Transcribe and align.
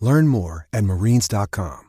Learn 0.00 0.28
more 0.28 0.68
at 0.72 0.84
marines.com. 0.84 1.88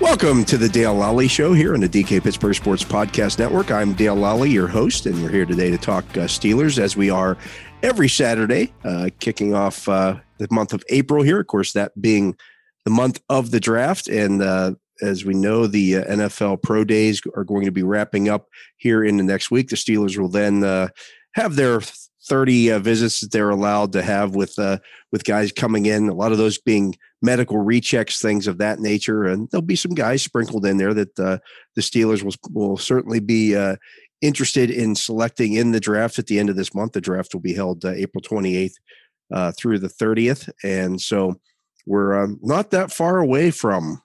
Welcome 0.00 0.44
to 0.46 0.58
the 0.58 0.68
Dale 0.68 0.94
Lolley 0.94 1.30
Show 1.30 1.52
here 1.52 1.72
on 1.72 1.80
the 1.80 1.88
DK 1.88 2.22
Pittsburgh 2.22 2.54
Sports 2.54 2.84
Podcast 2.84 3.38
Network. 3.38 3.70
I'm 3.70 3.94
Dale 3.94 4.16
Lolley, 4.16 4.52
your 4.52 4.66
host, 4.66 5.06
and 5.06 5.22
we're 5.22 5.30
here 5.30 5.46
today 5.46 5.70
to 5.70 5.78
talk 5.78 6.04
uh, 6.16 6.26
Steelers 6.26 6.78
as 6.78 6.96
we 6.96 7.10
are 7.10 7.38
every 7.82 8.08
Saturday, 8.08 8.72
uh, 8.84 9.10
kicking 9.20 9.54
off 9.54 9.88
uh, 9.88 10.16
the 10.38 10.48
month 10.50 10.72
of 10.72 10.82
April 10.90 11.22
here. 11.22 11.40
Of 11.40 11.46
course, 11.46 11.72
that 11.72 11.98
being 12.02 12.36
the 12.84 12.90
month 12.90 13.20
of 13.28 13.50
the 13.50 13.60
draft. 13.60 14.08
And 14.08 14.42
uh, 14.42 14.74
as 15.02 15.24
we 15.24 15.34
know, 15.34 15.66
the 15.66 15.96
uh, 15.96 16.04
NFL 16.04 16.62
Pro 16.62 16.84
Days 16.84 17.20
are 17.34 17.44
going 17.44 17.64
to 17.64 17.72
be 17.72 17.82
wrapping 17.82 18.28
up 18.28 18.48
here 18.76 19.04
in 19.04 19.16
the 19.16 19.22
next 19.22 19.50
week. 19.50 19.68
The 19.68 19.76
Steelers 19.76 20.18
will 20.18 20.28
then 20.28 20.64
uh, 20.64 20.88
have 21.34 21.56
their 21.56 21.80
30 22.28 22.72
uh, 22.72 22.78
visits 22.78 23.20
that 23.20 23.32
they're 23.32 23.50
allowed 23.50 23.92
to 23.92 24.02
have 24.02 24.34
with 24.34 24.58
uh, 24.58 24.78
with 25.10 25.24
guys 25.24 25.52
coming 25.52 25.86
in. 25.86 26.08
A 26.08 26.14
lot 26.14 26.32
of 26.32 26.38
those 26.38 26.58
being 26.58 26.94
medical 27.22 27.56
rechecks, 27.56 28.20
things 28.20 28.46
of 28.46 28.58
that 28.58 28.78
nature, 28.78 29.24
and 29.24 29.48
there'll 29.50 29.62
be 29.62 29.76
some 29.76 29.94
guys 29.94 30.22
sprinkled 30.22 30.66
in 30.66 30.76
there 30.76 30.94
that 30.94 31.18
uh, 31.18 31.38
the 31.76 31.82
Steelers 31.82 32.22
will 32.22 32.34
will 32.52 32.76
certainly 32.76 33.20
be 33.20 33.56
interested 34.20 34.70
in 34.70 34.94
selecting 34.94 35.54
in 35.54 35.72
the 35.72 35.80
draft 35.80 36.18
at 36.18 36.26
the 36.26 36.38
end 36.38 36.50
of 36.50 36.56
this 36.56 36.74
month. 36.74 36.92
The 36.92 37.00
draft 37.00 37.32
will 37.32 37.40
be 37.40 37.54
held 37.54 37.84
April 37.86 38.20
28th 38.20 38.74
uh, 39.32 39.52
through 39.52 39.78
the 39.78 39.88
30th, 39.88 40.50
and 40.62 41.00
so 41.00 41.40
we're 41.90 42.22
um, 42.22 42.38
not 42.40 42.70
that 42.70 42.92
far 42.92 43.18
away 43.18 43.50
from 43.50 44.00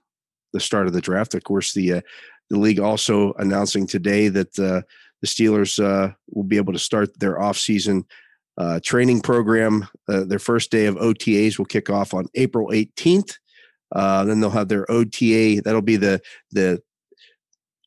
the 0.53 0.59
start 0.59 0.87
of 0.87 0.93
the 0.93 1.01
draft. 1.01 1.35
Of 1.35 1.43
course, 1.43 1.73
the 1.73 2.01
the 2.49 2.57
league 2.57 2.79
also 2.79 3.33
announcing 3.33 3.85
today 3.85 4.27
that 4.29 4.55
the 4.55 4.83
Steelers 5.23 5.83
uh, 5.83 6.13
will 6.31 6.43
be 6.43 6.57
able 6.57 6.73
to 6.73 6.79
start 6.79 7.19
their 7.19 7.37
offseason 7.37 8.03
uh, 8.57 8.79
training 8.83 9.21
program. 9.21 9.87
Uh, 10.09 10.23
their 10.23 10.39
first 10.39 10.71
day 10.71 10.87
of 10.87 10.95
OTAs 10.95 11.59
will 11.59 11.65
kick 11.65 11.89
off 11.91 12.13
on 12.13 12.27
April 12.33 12.69
18th. 12.69 13.37
Uh, 13.93 14.23
then 14.25 14.39
they'll 14.39 14.49
have 14.49 14.67
their 14.67 14.89
OTA. 14.89 15.61
That'll 15.63 15.81
be 15.83 15.97
the 15.97 16.21
the 16.51 16.81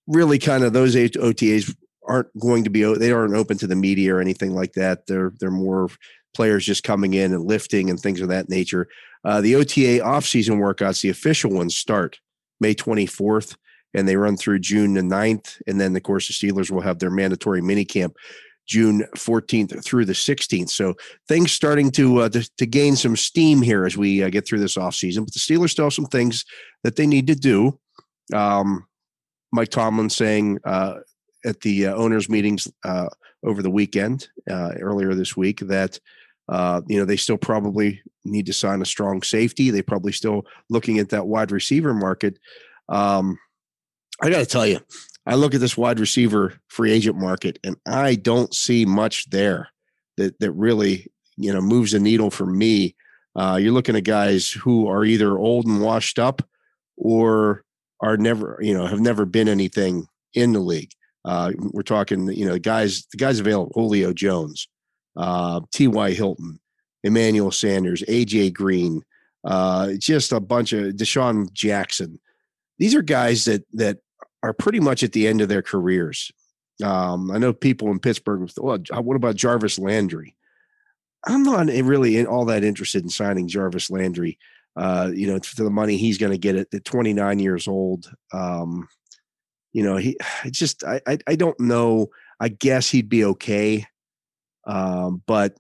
really 0.07 0.39
kind 0.39 0.63
of 0.63 0.73
those 0.73 0.95
OTAs 0.95 1.75
aren't 2.07 2.29
going 2.39 2.63
to 2.65 2.71
be 2.71 2.83
they 2.95 3.11
aren't 3.11 3.35
open 3.35 3.59
to 3.59 3.67
the 3.67 3.77
media 3.77 4.15
or 4.15 4.21
anything 4.21 4.55
like 4.55 4.75
that. 4.75 5.09
They're 5.09 5.33
they're 5.41 5.51
more 5.51 5.89
players 6.35 6.65
just 6.65 6.85
coming 6.85 7.15
in 7.15 7.33
and 7.33 7.45
lifting 7.45 7.91
and 7.91 7.99
things 7.99 8.21
of 8.21 8.29
that 8.29 8.49
nature. 8.49 8.87
Uh, 9.25 9.41
the 9.41 9.57
OTA 9.57 10.03
offseason 10.05 10.59
workouts, 10.59 11.03
the 11.03 11.11
official 11.11 11.51
ones, 11.51 11.77
start 11.77 12.19
May 12.61 12.75
24th 12.75 13.57
and 13.95 14.07
they 14.07 14.17
run 14.17 14.37
through 14.37 14.59
June 14.59 14.95
the 14.95 15.01
9th. 15.01 15.61
And 15.67 15.81
then, 15.81 15.97
of 15.97 16.03
course, 16.03 16.29
the 16.29 16.35
Steelers 16.35 16.71
will 16.71 16.81
have 16.81 16.99
their 16.99 17.11
mandatory 17.11 17.61
minicamp 17.63 18.15
June 18.67 19.05
14th 19.17 19.83
through 19.83 20.05
the 20.05 20.13
16th. 20.13 20.69
So 20.69 20.95
things 21.27 21.53
starting 21.53 21.91
to 21.93 22.19
uh, 22.21 22.29
to, 22.29 22.49
to, 22.59 22.67
gain 22.67 22.97
some 22.97 23.17
steam 23.17 23.63
here 23.63 23.87
as 23.87 23.97
we 23.97 24.23
uh, 24.23 24.29
get 24.29 24.47
through 24.47 24.61
this 24.61 24.77
offseason. 24.77 25.25
But 25.25 25.33
the 25.33 25.41
Steelers 25.41 25.71
still 25.71 25.87
have 25.87 25.95
some 25.95 26.07
things 26.07 26.45
that 26.85 26.97
they 26.97 27.07
need 27.07 27.27
to 27.29 27.35
do. 27.35 27.79
Um, 28.35 28.87
Mike 29.53 29.71
Tomlin 29.71 30.11
saying 30.11 30.59
uh, 30.65 30.97
at 31.47 31.61
the 31.63 31.87
uh, 31.87 31.95
owners' 31.95 32.29
meetings 32.29 32.69
uh, 32.85 33.09
over 33.43 33.63
the 33.63 33.71
weekend, 33.71 34.29
uh, 34.51 34.73
earlier 34.79 35.15
this 35.15 35.35
week, 35.35 35.61
that 35.61 35.99
you 36.51 36.99
know 36.99 37.05
they 37.05 37.17
still 37.17 37.39
probably 37.39 38.03
need 38.25 38.47
to 38.47 38.53
sign 38.53 38.83
a 38.83 38.87
strong 38.87 39.23
safety. 39.23 39.71
They 39.71 39.83
probably 39.83 40.13
still 40.13 40.47
looking 40.69 40.99
at 40.99 41.11
that 41.11 41.27
wide 41.27 41.53
receiver 41.53 41.95
market. 41.95 42.39
Um, 42.89 43.39
I 44.23 44.31
got 44.31 44.39
to 44.39 44.47
tell 44.47 44.67
you, 44.67 44.81
I 45.27 45.35
look 45.35 45.55
at 45.55 45.61
this 45.61 45.77
wide 45.77 46.01
receiver 46.01 46.55
free 46.69 46.93
agent 46.93 47.17
market, 47.17 47.59
and 47.65 47.77
I 47.87 48.15
don't 48.15 48.55
see 48.55 48.85
much 48.85 49.29
there 49.31 49.69
that 50.17 50.39
that 50.41 50.53
really 50.53 51.11
you 51.37 51.53
know 51.53 51.61
moves 51.61 51.93
the 51.93 52.01
needle 52.01 52.31
for 52.31 52.47
me. 52.47 52.95
Uh, 53.37 53.59
you're 53.61 53.73
looking 53.73 53.97
at 53.97 54.05
guys 54.05 54.51
who 54.51 54.89
are 54.89 55.05
either 55.05 55.39
old 55.39 55.67
and 55.67 55.81
washed 55.81 56.19
up, 56.19 56.43
or 56.97 57.65
are 58.01 58.17
never 58.17 58.59
you 58.61 58.75
know 58.75 58.87
have 58.87 59.01
never 59.01 59.25
been 59.25 59.49
anything 59.49 60.07
in 60.35 60.53
the 60.53 60.61
league. 60.61 60.93
Uh, 61.25 61.53
we're 61.73 61.83
talking 61.83 62.31
you 62.33 62.47
know 62.47 62.59
guys 62.59 63.07
the 63.13 63.19
guys 63.19 63.39
available: 63.39 63.73
Julio 63.75 64.13
Jones, 64.13 64.69
uh, 65.19 65.61
T.Y. 65.73 66.13
Hilton, 66.13 66.59
Emmanuel 67.03 67.51
Sanders, 67.51 68.03
A.J. 68.09 68.51
Green, 68.51 69.03
uh, 69.45 69.93
just 69.99 70.33
a 70.33 70.41
bunch 70.41 70.73
of 70.73 70.95
DeSean 70.95 71.53
Jackson. 71.53 72.19
These 72.79 72.95
are 72.95 73.03
guys 73.03 73.45
that 73.45 73.65
that 73.75 73.99
are 74.43 74.53
pretty 74.53 74.81
much 74.81 75.03
at 75.03 75.13
the 75.13 75.27
end 75.27 75.41
of 75.41 75.49
their 75.49 75.63
careers. 75.63 76.31
Um, 76.83 77.31
I 77.31 77.39
know 77.39 77.53
people 77.53 77.91
in 77.91 77.99
Pittsburgh. 77.99 78.49
Well, 78.57 78.79
what 79.03 79.17
about 79.17 79.37
Jarvis 79.37 79.79
Landry? 79.79 80.37
I'm 81.27 81.43
not 81.43 81.67
really 81.67 82.25
all 82.25 82.45
that 82.45 82.63
interested 82.63 83.03
in 83.03 83.09
signing 83.09 83.49
Jarvis 83.49 83.91
Landry. 83.91 84.39
Uh, 84.77 85.11
you 85.13 85.27
know, 85.27 85.41
for 85.41 85.65
the 85.65 85.71
money 85.71 85.97
he's 85.97 86.19
going 86.19 86.31
to 86.31 86.39
get 86.39 86.55
at, 86.55 86.85
29 86.85 87.41
years 87.41 87.67
old. 87.67 88.13
Um, 88.33 88.89
you 89.73 89.83
know, 89.83 89.97
he 89.97 90.17
just 90.51 90.85
I, 90.85 91.01
I, 91.07 91.19
I 91.27 91.35
don't 91.35 91.59
know. 91.59 92.09
I 92.39 92.49
guess 92.49 92.89
he'd 92.89 93.09
be 93.09 93.25
okay, 93.25 93.85
um, 94.69 95.23
but 95.27 95.57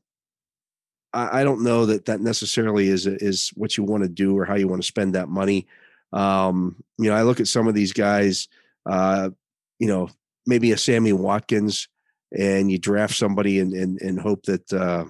I, 1.12 1.40
I, 1.40 1.44
don't 1.44 1.64
know 1.64 1.86
that 1.86 2.04
that 2.04 2.20
necessarily 2.20 2.88
is 2.88 3.06
is 3.06 3.50
what 3.54 3.76
you 3.76 3.82
want 3.82 4.04
to 4.04 4.08
do 4.08 4.38
or 4.38 4.44
how 4.44 4.54
you 4.54 4.68
want 4.68 4.82
to 4.82 4.86
spend 4.86 5.14
that 5.14 5.28
money. 5.28 5.66
Um, 6.12 6.76
you 6.98 7.10
know, 7.10 7.16
I 7.16 7.22
look 7.22 7.40
at 7.40 7.48
some 7.48 7.66
of 7.66 7.74
these 7.74 7.92
guys 7.92 8.48
uh, 8.88 9.30
you 9.78 9.86
know, 9.86 10.08
maybe 10.46 10.72
a 10.72 10.78
Sammy 10.78 11.12
Watkins, 11.12 11.88
and 12.36 12.70
you 12.70 12.78
draft 12.78 13.14
somebody 13.14 13.60
and 13.60 13.72
and, 13.72 14.00
and 14.00 14.18
hope 14.18 14.44
that 14.44 14.72
uh, 14.72 15.04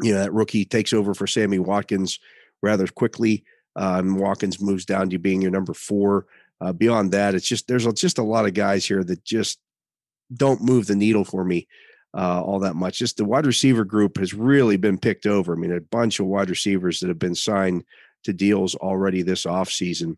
you 0.00 0.12
know 0.12 0.20
that 0.20 0.32
rookie 0.32 0.64
takes 0.64 0.92
over 0.92 1.14
for 1.14 1.26
Sammy 1.26 1.58
Watkins 1.58 2.18
rather 2.62 2.86
quickly. 2.86 3.44
Uh, 3.76 3.96
and 3.98 4.20
Watkins 4.20 4.60
moves 4.60 4.84
down 4.84 5.10
to 5.10 5.18
being 5.18 5.42
your 5.42 5.50
number 5.50 5.74
four. 5.74 6.26
Uh, 6.60 6.72
beyond 6.72 7.10
that, 7.10 7.34
it's 7.34 7.46
just 7.46 7.66
there's 7.66 7.92
just 7.94 8.18
a 8.18 8.22
lot 8.22 8.46
of 8.46 8.54
guys 8.54 8.86
here 8.86 9.02
that 9.02 9.24
just 9.24 9.58
don't 10.32 10.62
move 10.62 10.86
the 10.86 10.96
needle 10.96 11.24
for 11.24 11.44
me 11.44 11.66
uh, 12.16 12.42
all 12.42 12.60
that 12.60 12.76
much. 12.76 12.98
Just 12.98 13.16
the 13.16 13.24
wide 13.24 13.46
receiver 13.46 13.84
group 13.84 14.18
has 14.18 14.34
really 14.34 14.76
been 14.76 14.98
picked 14.98 15.26
over. 15.26 15.54
I 15.54 15.56
mean, 15.56 15.72
a 15.72 15.80
bunch 15.80 16.20
of 16.20 16.26
wide 16.26 16.50
receivers 16.50 17.00
that 17.00 17.08
have 17.08 17.18
been 17.18 17.34
signed 17.34 17.84
to 18.24 18.32
deals 18.32 18.74
already 18.74 19.22
this 19.22 19.44
offseason 19.44 20.16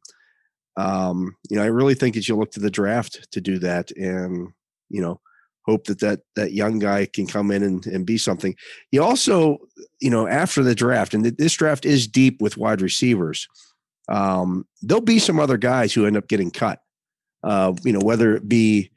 um, 0.76 1.36
you 1.48 1.56
know, 1.56 1.62
I 1.62 1.66
really 1.66 1.94
think 1.94 2.14
that 2.14 2.28
you 2.28 2.36
look 2.36 2.52
to 2.52 2.60
the 2.60 2.70
draft 2.70 3.30
to 3.32 3.40
do 3.40 3.58
that, 3.60 3.90
and 3.92 4.48
you 4.88 5.00
know, 5.00 5.20
hope 5.64 5.84
that 5.84 6.00
that 6.00 6.20
that 6.36 6.52
young 6.52 6.78
guy 6.78 7.06
can 7.06 7.26
come 7.26 7.50
in 7.50 7.62
and, 7.62 7.86
and 7.86 8.06
be 8.06 8.18
something. 8.18 8.54
You 8.92 9.02
also, 9.02 9.58
you 10.00 10.10
know, 10.10 10.26
after 10.26 10.62
the 10.62 10.74
draft, 10.74 11.14
and 11.14 11.24
this 11.24 11.54
draft 11.54 11.86
is 11.86 12.06
deep 12.06 12.42
with 12.42 12.58
wide 12.58 12.82
receivers. 12.82 13.48
Um, 14.08 14.66
there'll 14.82 15.00
be 15.00 15.18
some 15.18 15.40
other 15.40 15.56
guys 15.56 15.92
who 15.92 16.06
end 16.06 16.16
up 16.16 16.28
getting 16.28 16.50
cut. 16.50 16.80
Uh, 17.42 17.72
you 17.82 17.92
know, 17.92 18.00
whether 18.00 18.36
it 18.36 18.48
be 18.48 18.90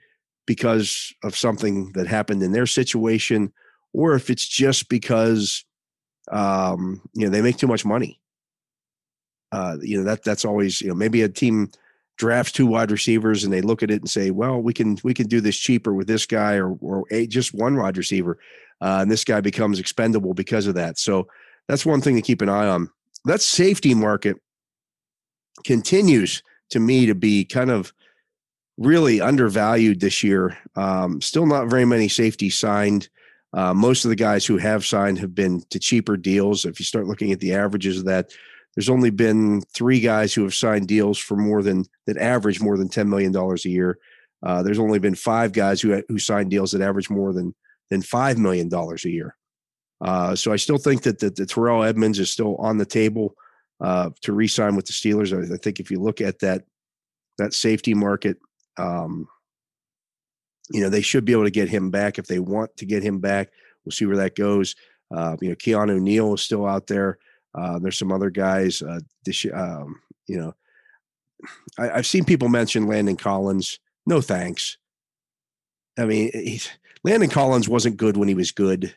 because 0.50 1.14
of 1.24 1.38
something 1.38 1.92
that 1.94 2.08
happened 2.08 2.42
in 2.42 2.54
their 2.54 2.66
situation, 2.66 3.54
or 3.94 4.16
if 4.16 4.32
it's 4.32 4.48
just 4.48 4.90
because 4.90 5.64
um, 6.32 7.02
you 7.14 7.26
know 7.26 7.32
they 7.32 7.44
make 7.44 7.58
too 7.58 7.68
much 7.68 7.86
money 7.86 8.20
uh, 9.52 9.78
you 9.82 9.98
know 9.98 10.04
that 10.04 10.24
that's 10.24 10.46
always 10.46 10.82
you 10.82 10.88
know 10.88 10.96
maybe 10.96 11.22
a 11.22 11.30
team 11.30 11.72
drafts 12.18 12.52
two 12.52 12.68
wide 12.68 12.92
receivers 12.92 13.44
and 13.44 13.54
they 13.54 13.62
look 13.62 13.82
at 13.82 13.90
it 13.90 14.02
and 14.02 14.10
say, 14.10 14.30
well, 14.30 14.60
we 14.60 14.74
can 14.74 14.98
we 15.04 15.14
can 15.14 15.28
do 15.28 15.42
this 15.42 15.58
cheaper 15.58 15.94
with 15.94 16.08
this 16.08 16.26
guy 16.26 16.56
or 16.56 16.74
or 16.82 17.06
a, 17.12 17.26
just 17.28 17.54
one 17.54 17.78
wide 17.78 17.98
receiver, 17.98 18.38
uh, 18.82 19.00
and 19.02 19.12
this 19.12 19.24
guy 19.24 19.42
becomes 19.42 19.80
expendable 19.80 20.34
because 20.34 20.68
of 20.68 20.76
that. 20.76 21.00
So 21.00 21.28
that's 21.68 21.86
one 21.86 22.02
thing 22.02 22.16
to 22.16 22.22
keep 22.22 22.42
an 22.42 22.50
eye 22.50 22.68
on. 22.68 22.90
That 23.26 23.42
safety 23.42 23.94
market 23.94 24.38
continues 25.66 26.44
to 26.70 26.80
me 26.80 27.06
to 27.08 27.16
be 27.16 27.44
kind 27.46 27.72
of 27.72 27.92
really 28.80 29.20
undervalued 29.20 30.00
this 30.00 30.24
year. 30.24 30.58
Um, 30.76 31.22
still 31.22 31.46
not 31.46 31.70
very 31.70 31.86
many 31.86 32.08
safeties 32.08 32.58
signed. 32.58 33.10
Uh, 33.54 33.74
most 33.74 34.06
of 34.06 34.10
the 34.10 34.16
guys 34.16 34.46
who 34.46 34.58
have 34.58 34.86
signed 34.86 35.20
have 35.20 35.36
been 35.36 35.62
to 35.70 35.80
cheaper 35.80 36.16
deals. 36.16 36.66
If 36.66 36.80
you 36.80 36.86
start 36.86 37.08
looking 37.08 37.32
at 37.32 37.40
the 37.40 37.54
averages 37.54 38.00
of 38.00 38.06
that, 38.06 38.32
there's 38.76 38.90
only 38.90 39.10
been 39.10 39.62
three 39.74 40.00
guys 40.00 40.34
who 40.34 40.44
have 40.44 40.54
signed 40.54 40.88
deals 40.88 41.18
for 41.18 41.36
more 41.36 41.62
than 41.62 41.86
that 42.08 42.18
average 42.18 42.62
more 42.62 42.78
than 42.78 42.88
ten 42.88 43.10
million 43.10 43.32
dollars 43.32 43.66
a 43.66 43.70
year. 43.70 44.00
Uh, 44.42 44.64
there's 44.64 44.80
only 44.80 45.00
been 45.00 45.16
five 45.16 45.52
guys 45.52 45.82
who 45.82 46.02
who 46.08 46.18
signed 46.20 46.50
deals 46.50 46.72
that 46.72 46.82
average 46.82 47.10
more 47.10 47.34
than 47.34 47.54
than 47.90 48.02
five 48.02 48.38
million 48.38 48.70
dollars 48.70 49.04
a 49.04 49.10
year. 49.10 49.36
Uh, 50.00 50.36
so 50.36 50.54
I 50.54 50.56
still 50.56 50.78
think 50.78 51.02
that 51.02 51.20
the, 51.20 51.30
the 51.32 51.46
Terrell 51.46 51.84
Edmunds 51.84 52.20
is 52.20 52.32
still 52.32 52.56
on 52.58 52.78
the 52.78 52.86
table 52.86 53.36
uh, 53.82 54.12
to 54.22 54.32
re-sign 54.32 54.78
with 54.78 54.86
the 54.86 54.94
Steelers. 54.94 55.38
I, 55.38 55.54
I, 55.54 55.58
think 55.58 55.82
if 55.82 55.92
you 55.92 56.00
look 56.00 56.22
at 56.22 56.40
that 56.40 56.64
that 57.38 57.54
safety 57.54 57.94
market, 57.94 58.38
um, 58.78 59.28
you 60.70 60.82
know 60.82 60.90
they 60.90 61.02
should 61.02 61.26
be 61.26 61.32
able 61.32 61.46
to 61.46 61.52
get 61.52 61.70
him 61.70 61.90
back 61.92 62.20
if 62.20 62.28
they 62.28 62.40
want 62.40 62.76
to 62.78 62.86
get 62.86 63.04
him 63.04 63.20
back. 63.20 63.50
We'll 63.84 63.92
see 63.92 64.06
where 64.06 64.18
that 64.18 64.36
goes. 64.36 64.76
Uh, 65.12 65.36
you 65.42 65.50
know, 65.50 65.56
Keanu 65.56 66.00
Neal 66.00 66.34
is 66.34 66.42
still 66.42 66.66
out 66.66 66.88
there. 66.88 67.18
Uh, 67.56 67.80
there's 67.80 67.98
some 67.98 68.12
other 68.12 68.30
guys. 68.30 68.82
Uh, 68.82 69.00
this, 69.26 69.46
um, 69.54 70.00
you 70.28 70.38
know, 70.38 70.54
I, 71.78 71.98
have 71.98 72.08
seen 72.08 72.26
people 72.26 72.50
mention 72.50 72.88
Landon 72.88 73.18
Collins. 73.18 73.80
No 74.06 74.22
thanks. 74.22 74.78
I 75.98 76.06
mean, 76.06 76.30
he's, 76.34 76.70
Landon 77.04 77.30
Collins 77.30 77.68
wasn't 77.68 77.98
good 77.98 78.18
when 78.18 78.28
he 78.28 78.36
was 78.36 78.52
good. 78.52 78.96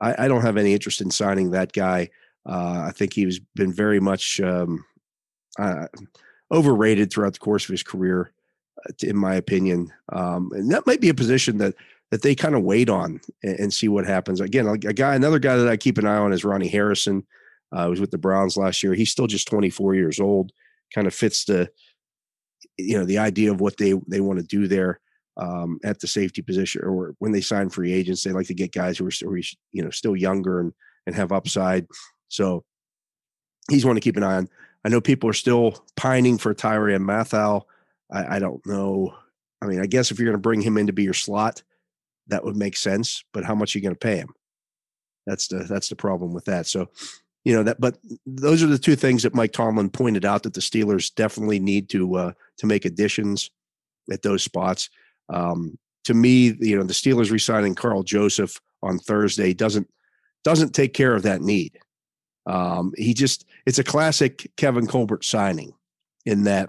I, 0.00 0.24
I 0.24 0.28
don't 0.28 0.42
have 0.42 0.56
any 0.56 0.72
interest 0.72 1.00
in 1.00 1.10
signing 1.10 1.52
that 1.52 1.72
guy. 1.72 2.10
Uh, 2.46 2.84
I 2.88 2.92
think 2.94 3.12
he's 3.12 3.38
been 3.38 3.72
very 3.72 4.00
much 4.00 4.40
um, 4.40 4.84
uh, 5.58 5.86
overrated 6.52 7.12
throughout 7.12 7.34
the 7.34 7.38
course 7.38 7.64
of 7.64 7.70
his 7.70 7.82
career, 7.82 8.32
in 9.02 9.16
my 9.16 9.34
opinion. 9.34 9.92
Um, 10.12 10.50
and 10.52 10.70
that 10.70 10.86
might 10.86 11.00
be 11.00 11.08
a 11.08 11.14
position 11.14 11.58
that 11.58 11.74
that 12.10 12.22
they 12.22 12.34
kind 12.34 12.54
of 12.54 12.62
wait 12.62 12.88
on 12.88 13.20
and, 13.42 13.58
and, 13.58 13.74
see 13.74 13.88
what 13.88 14.06
happens. 14.06 14.40
Again, 14.40 14.68
a 14.68 14.76
guy, 14.76 15.16
another 15.16 15.40
guy 15.40 15.56
that 15.56 15.66
I 15.66 15.76
keep 15.76 15.98
an 15.98 16.06
eye 16.06 16.18
on 16.18 16.32
is 16.32 16.44
Ronnie 16.44 16.68
Harrison. 16.68 17.26
Uh, 17.72 17.88
was 17.88 17.98
with 17.98 18.12
the 18.12 18.18
Browns 18.18 18.56
last 18.56 18.84
year. 18.84 18.94
He's 18.94 19.10
still 19.10 19.26
just 19.26 19.48
24 19.48 19.96
years 19.96 20.20
old. 20.20 20.52
Kind 20.94 21.08
of 21.08 21.14
fits 21.14 21.44
the, 21.44 21.70
you 22.76 22.96
know, 22.96 23.04
the 23.04 23.18
idea 23.18 23.50
of 23.50 23.60
what 23.60 23.76
they 23.78 23.94
they 24.06 24.20
want 24.20 24.38
to 24.38 24.46
do 24.46 24.68
there 24.68 25.00
um, 25.36 25.80
at 25.82 25.98
the 25.98 26.06
safety 26.06 26.40
position, 26.40 26.82
or 26.84 27.16
when 27.18 27.32
they 27.32 27.40
sign 27.40 27.68
free 27.68 27.92
agents, 27.92 28.22
they 28.22 28.30
like 28.30 28.46
to 28.46 28.54
get 28.54 28.70
guys 28.72 28.98
who 28.98 29.06
are 29.06 29.10
still, 29.10 29.34
you 29.72 29.82
know, 29.82 29.90
still 29.90 30.14
younger 30.14 30.60
and 30.60 30.72
and 31.06 31.16
have 31.16 31.32
upside. 31.32 31.86
So 32.28 32.64
he's 33.68 33.84
one 33.84 33.96
to 33.96 34.00
keep 34.00 34.16
an 34.16 34.22
eye 34.22 34.36
on. 34.36 34.48
I 34.84 34.88
know 34.88 35.00
people 35.00 35.28
are 35.30 35.34
still 35.34 35.84
pining 35.96 36.38
for 36.38 36.54
Tyrann 36.54 37.02
Mathieu. 37.02 37.62
I, 38.14 38.36
I 38.36 38.38
don't 38.38 38.64
know. 38.66 39.14
I 39.60 39.66
mean, 39.66 39.80
I 39.80 39.86
guess 39.86 40.10
if 40.10 40.18
you're 40.18 40.26
going 40.26 40.36
to 40.36 40.38
bring 40.38 40.62
him 40.62 40.78
in 40.78 40.86
to 40.86 40.92
be 40.92 41.02
your 41.02 41.14
slot, 41.14 41.62
that 42.28 42.44
would 42.44 42.56
make 42.56 42.76
sense. 42.76 43.24
But 43.32 43.44
how 43.44 43.54
much 43.54 43.74
are 43.74 43.78
you 43.78 43.82
going 43.82 43.94
to 43.94 43.98
pay 43.98 44.16
him? 44.16 44.34
That's 45.26 45.48
the 45.48 45.64
that's 45.64 45.88
the 45.88 45.96
problem 45.96 46.32
with 46.32 46.44
that. 46.46 46.66
So 46.66 46.88
you 47.44 47.54
know 47.54 47.62
that 47.62 47.80
but 47.80 47.98
those 48.26 48.62
are 48.62 48.66
the 48.66 48.78
two 48.78 48.96
things 48.96 49.22
that 49.22 49.34
mike 49.34 49.52
tomlin 49.52 49.90
pointed 49.90 50.24
out 50.24 50.42
that 50.42 50.54
the 50.54 50.60
steelers 50.60 51.14
definitely 51.14 51.58
need 51.58 51.88
to 51.90 52.16
uh, 52.16 52.32
to 52.58 52.66
make 52.66 52.84
additions 52.84 53.50
at 54.10 54.22
those 54.22 54.42
spots 54.42 54.90
um, 55.28 55.78
to 56.04 56.14
me 56.14 56.56
you 56.60 56.76
know 56.76 56.82
the 56.82 56.92
steelers 56.92 57.30
resigning 57.30 57.74
Karl 57.74 58.02
joseph 58.02 58.60
on 58.82 58.98
thursday 58.98 59.52
doesn't 59.52 59.88
doesn't 60.42 60.74
take 60.74 60.94
care 60.94 61.14
of 61.14 61.22
that 61.22 61.42
need 61.42 61.78
um, 62.46 62.92
he 62.96 63.14
just 63.14 63.46
it's 63.66 63.78
a 63.78 63.84
classic 63.84 64.50
kevin 64.56 64.86
colbert 64.86 65.24
signing 65.24 65.72
in 66.26 66.44
that 66.44 66.68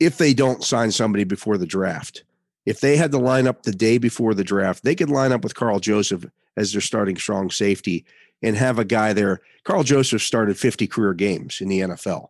if 0.00 0.18
they 0.18 0.34
don't 0.34 0.64
sign 0.64 0.90
somebody 0.90 1.24
before 1.24 1.58
the 1.58 1.66
draft 1.66 2.24
if 2.66 2.80
they 2.80 2.96
had 2.96 3.12
to 3.12 3.18
line 3.18 3.46
up 3.46 3.62
the 3.62 3.72
day 3.72 3.98
before 3.98 4.34
the 4.34 4.44
draft 4.44 4.84
they 4.84 4.94
could 4.94 5.10
line 5.10 5.32
up 5.32 5.42
with 5.42 5.54
Karl 5.54 5.80
joseph 5.80 6.24
as 6.56 6.72
their 6.72 6.80
starting 6.80 7.16
strong 7.16 7.50
safety 7.50 8.04
and 8.42 8.56
have 8.56 8.78
a 8.78 8.84
guy 8.84 9.12
there. 9.12 9.40
Karl 9.64 9.82
Joseph 9.82 10.22
started 10.22 10.58
50 10.58 10.86
career 10.86 11.14
games 11.14 11.60
in 11.60 11.68
the 11.68 11.80
NFL. 11.80 12.28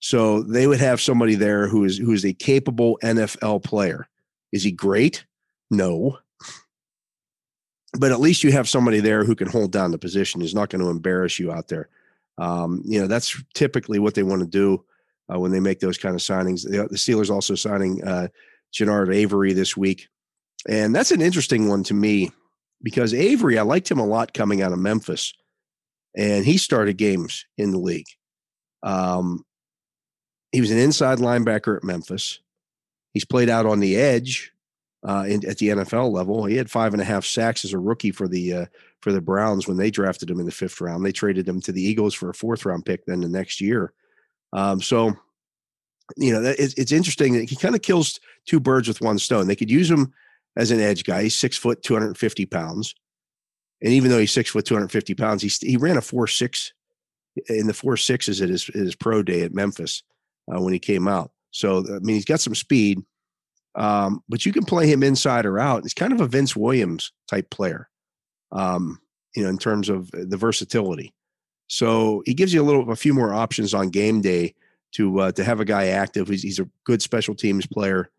So 0.00 0.42
they 0.42 0.66
would 0.66 0.80
have 0.80 1.00
somebody 1.00 1.34
there 1.34 1.68
who 1.68 1.84
is 1.84 1.98
who 1.98 2.12
is 2.12 2.24
a 2.24 2.32
capable 2.32 2.98
NFL 3.02 3.64
player. 3.64 4.08
Is 4.52 4.62
he 4.62 4.70
great? 4.70 5.24
No. 5.70 6.18
But 7.98 8.12
at 8.12 8.20
least 8.20 8.44
you 8.44 8.52
have 8.52 8.68
somebody 8.68 9.00
there 9.00 9.24
who 9.24 9.34
can 9.34 9.48
hold 9.48 9.72
down 9.72 9.90
the 9.90 9.98
position. 9.98 10.40
He's 10.40 10.54
not 10.54 10.70
going 10.70 10.82
to 10.82 10.90
embarrass 10.90 11.38
you 11.38 11.50
out 11.50 11.68
there. 11.68 11.88
Um, 12.36 12.82
you 12.84 13.00
know, 13.00 13.08
that's 13.08 13.42
typically 13.54 13.98
what 13.98 14.14
they 14.14 14.22
want 14.22 14.40
to 14.40 14.46
do 14.46 14.84
uh, 15.32 15.38
when 15.38 15.52
they 15.52 15.60
make 15.60 15.80
those 15.80 15.98
kind 15.98 16.14
of 16.14 16.20
signings. 16.20 16.62
The, 16.62 16.88
Steelers 16.96 17.30
also 17.30 17.54
signing 17.54 18.02
uh, 18.04 18.28
Genard 18.72 19.14
Avery 19.14 19.52
this 19.52 19.76
week. 19.76 20.08
And 20.68 20.94
that's 20.94 21.10
an 21.12 21.22
interesting 21.22 21.68
one 21.68 21.84
to 21.84 21.94
me 21.94 22.30
because 22.82 23.14
Avery, 23.14 23.58
I 23.58 23.62
liked 23.62 23.90
him 23.90 23.98
a 23.98 24.06
lot 24.06 24.34
coming 24.34 24.62
out 24.62 24.72
of 24.72 24.78
Memphis, 24.78 25.34
and 26.16 26.44
he 26.44 26.58
started 26.58 26.96
games 26.96 27.46
in 27.56 27.70
the 27.70 27.78
league. 27.78 28.06
Um, 28.82 29.44
he 30.52 30.60
was 30.60 30.70
an 30.70 30.78
inside 30.78 31.18
linebacker 31.18 31.76
at 31.76 31.84
Memphis. 31.84 32.40
He's 33.12 33.24
played 33.24 33.48
out 33.48 33.66
on 33.66 33.80
the 33.80 33.96
edge 33.96 34.52
uh, 35.06 35.24
in, 35.28 35.46
at 35.48 35.58
the 35.58 35.68
NFL 35.68 36.12
level. 36.12 36.44
He 36.44 36.56
had 36.56 36.70
five 36.70 36.92
and 36.92 37.02
a 37.02 37.04
half 37.04 37.24
sacks 37.24 37.64
as 37.64 37.72
a 37.72 37.78
rookie 37.78 38.10
for 38.10 38.28
the 38.28 38.52
uh, 38.52 38.66
for 39.00 39.12
the 39.12 39.20
Browns 39.20 39.68
when 39.68 39.76
they 39.76 39.90
drafted 39.90 40.30
him 40.30 40.40
in 40.40 40.46
the 40.46 40.52
fifth 40.52 40.80
round. 40.80 41.04
They 41.04 41.12
traded 41.12 41.48
him 41.48 41.60
to 41.62 41.72
the 41.72 41.82
Eagles 41.82 42.14
for 42.14 42.30
a 42.30 42.34
fourth 42.34 42.64
round 42.64 42.84
pick 42.84 43.04
then 43.06 43.20
the 43.20 43.28
next 43.28 43.60
year. 43.60 43.92
Um, 44.52 44.80
so, 44.80 45.14
you 46.16 46.32
know, 46.32 46.42
it's, 46.42 46.74
it's 46.74 46.92
interesting 46.92 47.34
that 47.34 47.48
he 47.48 47.56
kind 47.56 47.74
of 47.74 47.82
kills 47.82 48.18
two 48.46 48.60
birds 48.60 48.88
with 48.88 49.00
one 49.00 49.18
stone. 49.18 49.46
They 49.46 49.56
could 49.56 49.70
use 49.70 49.90
him 49.90 50.12
as 50.56 50.70
an 50.70 50.80
edge 50.80 51.04
guy. 51.04 51.24
He's 51.24 51.36
six 51.36 51.56
foot, 51.56 51.82
250 51.82 52.46
pounds. 52.46 52.94
And 53.82 53.92
even 53.92 54.10
though 54.10 54.18
he's 54.18 54.32
six 54.32 54.50
foot, 54.50 54.64
250 54.64 55.14
pounds, 55.14 55.42
he, 55.42 55.48
he 55.66 55.76
ran 55.76 55.96
a 55.96 56.00
four 56.00 56.26
six 56.26 56.72
in 57.48 57.66
the 57.66 57.74
four 57.74 57.96
sixes 57.96 58.42
at 58.42 58.48
his, 58.48 58.64
his 58.64 58.96
pro 58.96 59.22
day 59.22 59.42
at 59.42 59.54
Memphis 59.54 60.02
uh, 60.52 60.60
when 60.60 60.72
he 60.72 60.78
came 60.78 61.06
out. 61.06 61.30
So, 61.50 61.78
I 61.78 62.00
mean, 62.00 62.16
he's 62.16 62.24
got 62.24 62.40
some 62.40 62.54
speed, 62.54 63.00
um, 63.74 64.22
but 64.28 64.44
you 64.44 64.52
can 64.52 64.64
play 64.64 64.90
him 64.90 65.02
inside 65.02 65.46
or 65.46 65.58
out. 65.58 65.82
He's 65.82 65.94
kind 65.94 66.12
of 66.12 66.20
a 66.20 66.26
Vince 66.26 66.56
Williams 66.56 67.12
type 67.28 67.50
player, 67.50 67.88
um, 68.52 69.00
you 69.36 69.44
know, 69.44 69.48
in 69.48 69.58
terms 69.58 69.88
of 69.88 70.10
the 70.10 70.36
versatility. 70.36 71.14
So 71.68 72.22
he 72.26 72.34
gives 72.34 72.52
you 72.52 72.62
a 72.62 72.64
little, 72.64 72.90
a 72.90 72.96
few 72.96 73.14
more 73.14 73.32
options 73.32 73.74
on 73.74 73.90
game 73.90 74.20
day 74.20 74.54
to 74.92 75.20
uh, 75.20 75.32
to 75.32 75.44
have 75.44 75.60
a 75.60 75.64
guy 75.64 75.88
active. 75.88 76.28
He's, 76.28 76.42
he's 76.42 76.58
a 76.58 76.68
good 76.84 77.02
special 77.02 77.34
teams 77.34 77.66
player 77.66 78.10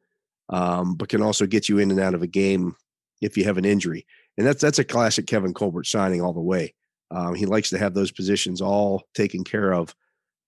um, 0.50 0.96
but 0.96 1.10
can 1.10 1.22
also 1.22 1.46
get 1.46 1.70
you 1.70 1.78
in 1.78 1.92
and 1.92 2.00
out 2.00 2.14
of 2.14 2.22
a 2.22 2.28
game 2.28 2.76
if 3.22 3.38
you 3.38 3.44
have 3.44 3.58
an 3.58 3.66
injury. 3.66 4.06
And 4.38 4.46
that's 4.46 4.62
that's 4.62 4.80
a 4.80 4.84
classic 4.84 5.28
Kevin 5.28 5.54
Colbert 5.54 5.86
signing 5.86 6.22
all 6.22 6.34
the 6.34 6.40
way. 6.40 6.74
Um, 7.12 7.36
he 7.36 7.46
likes 7.46 7.70
to 7.72 7.78
have 7.78 7.94
those 7.94 8.12
positions 8.12 8.62
all 8.62 9.04
taken 9.14 9.44
care 9.44 9.74
of. 9.74 9.96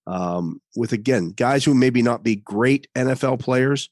Um, 0.08 0.62
with 0.76 0.94
again 0.94 1.30
guys 1.30 1.64
who 1.64 1.76
maybe 1.76 2.02
not 2.02 2.24
be 2.24 2.36
great 2.36 2.88
NFL 2.96 3.40
players, 3.40 3.90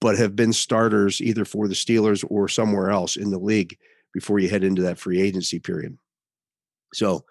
but 0.00 0.18
have 0.18 0.36
been 0.36 0.52
starters 0.52 1.20
either 1.20 1.44
for 1.44 1.66
the 1.66 1.74
Steelers 1.74 2.24
or 2.28 2.48
somewhere 2.48 2.90
else 2.90 3.16
in 3.16 3.30
the 3.30 3.38
league 3.38 3.78
before 4.12 4.38
you 4.38 4.48
head 4.48 4.64
into 4.64 4.82
that 4.82 4.98
free 4.98 5.20
agency 5.20 5.58
period. 5.58 5.96
So, 6.92 7.24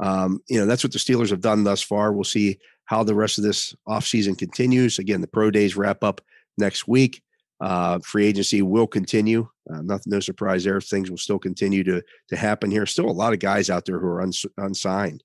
um, 0.00 0.42
you 0.48 0.58
know, 0.58 0.66
that's 0.66 0.84
what 0.84 0.92
the 0.92 0.98
Steelers 0.98 1.30
have 1.30 1.40
done 1.40 1.64
thus 1.64 1.82
far. 1.82 2.12
We'll 2.12 2.24
see 2.24 2.58
how 2.84 3.02
the 3.02 3.14
rest 3.14 3.38
of 3.38 3.44
this 3.44 3.74
offseason 3.88 4.36
continues. 4.38 4.98
Again, 4.98 5.20
the 5.20 5.26
pro 5.26 5.50
days 5.50 5.76
wrap 5.76 6.04
up 6.04 6.20
next 6.58 6.86
week. 6.86 7.22
Uh, 7.60 7.98
free 8.00 8.26
agency 8.26 8.60
will 8.60 8.86
continue. 8.86 9.48
Uh, 9.70 9.80
nothing, 9.80 10.10
no 10.10 10.20
surprise 10.20 10.64
there. 10.64 10.80
Things 10.80 11.10
will 11.10 11.18
still 11.18 11.38
continue 11.38 11.82
to 11.84 12.02
to 12.28 12.36
happen 12.36 12.70
here. 12.70 12.84
Still 12.84 13.06
a 13.06 13.10
lot 13.10 13.32
of 13.32 13.38
guys 13.38 13.70
out 13.70 13.86
there 13.86 13.98
who 13.98 14.06
are 14.06 14.22
uns, 14.22 14.44
unsigned. 14.58 15.22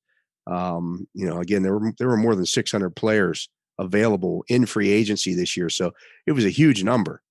Um, 0.48 1.08
you 1.14 1.28
know, 1.28 1.40
again, 1.40 1.62
there 1.62 1.78
were 1.78 1.94
there 2.00 2.08
were 2.08 2.18
more 2.18 2.36
than 2.36 2.46
600 2.46 2.96
players 2.96 3.50
available 3.78 4.46
in 4.48 4.66
free 4.66 4.92
agency 4.92 5.34
this 5.34 5.58
year, 5.58 5.70
so 5.70 5.92
it 6.26 6.32
was 6.32 6.46
a 6.46 6.50
huge 6.50 6.84
number. 6.84 7.22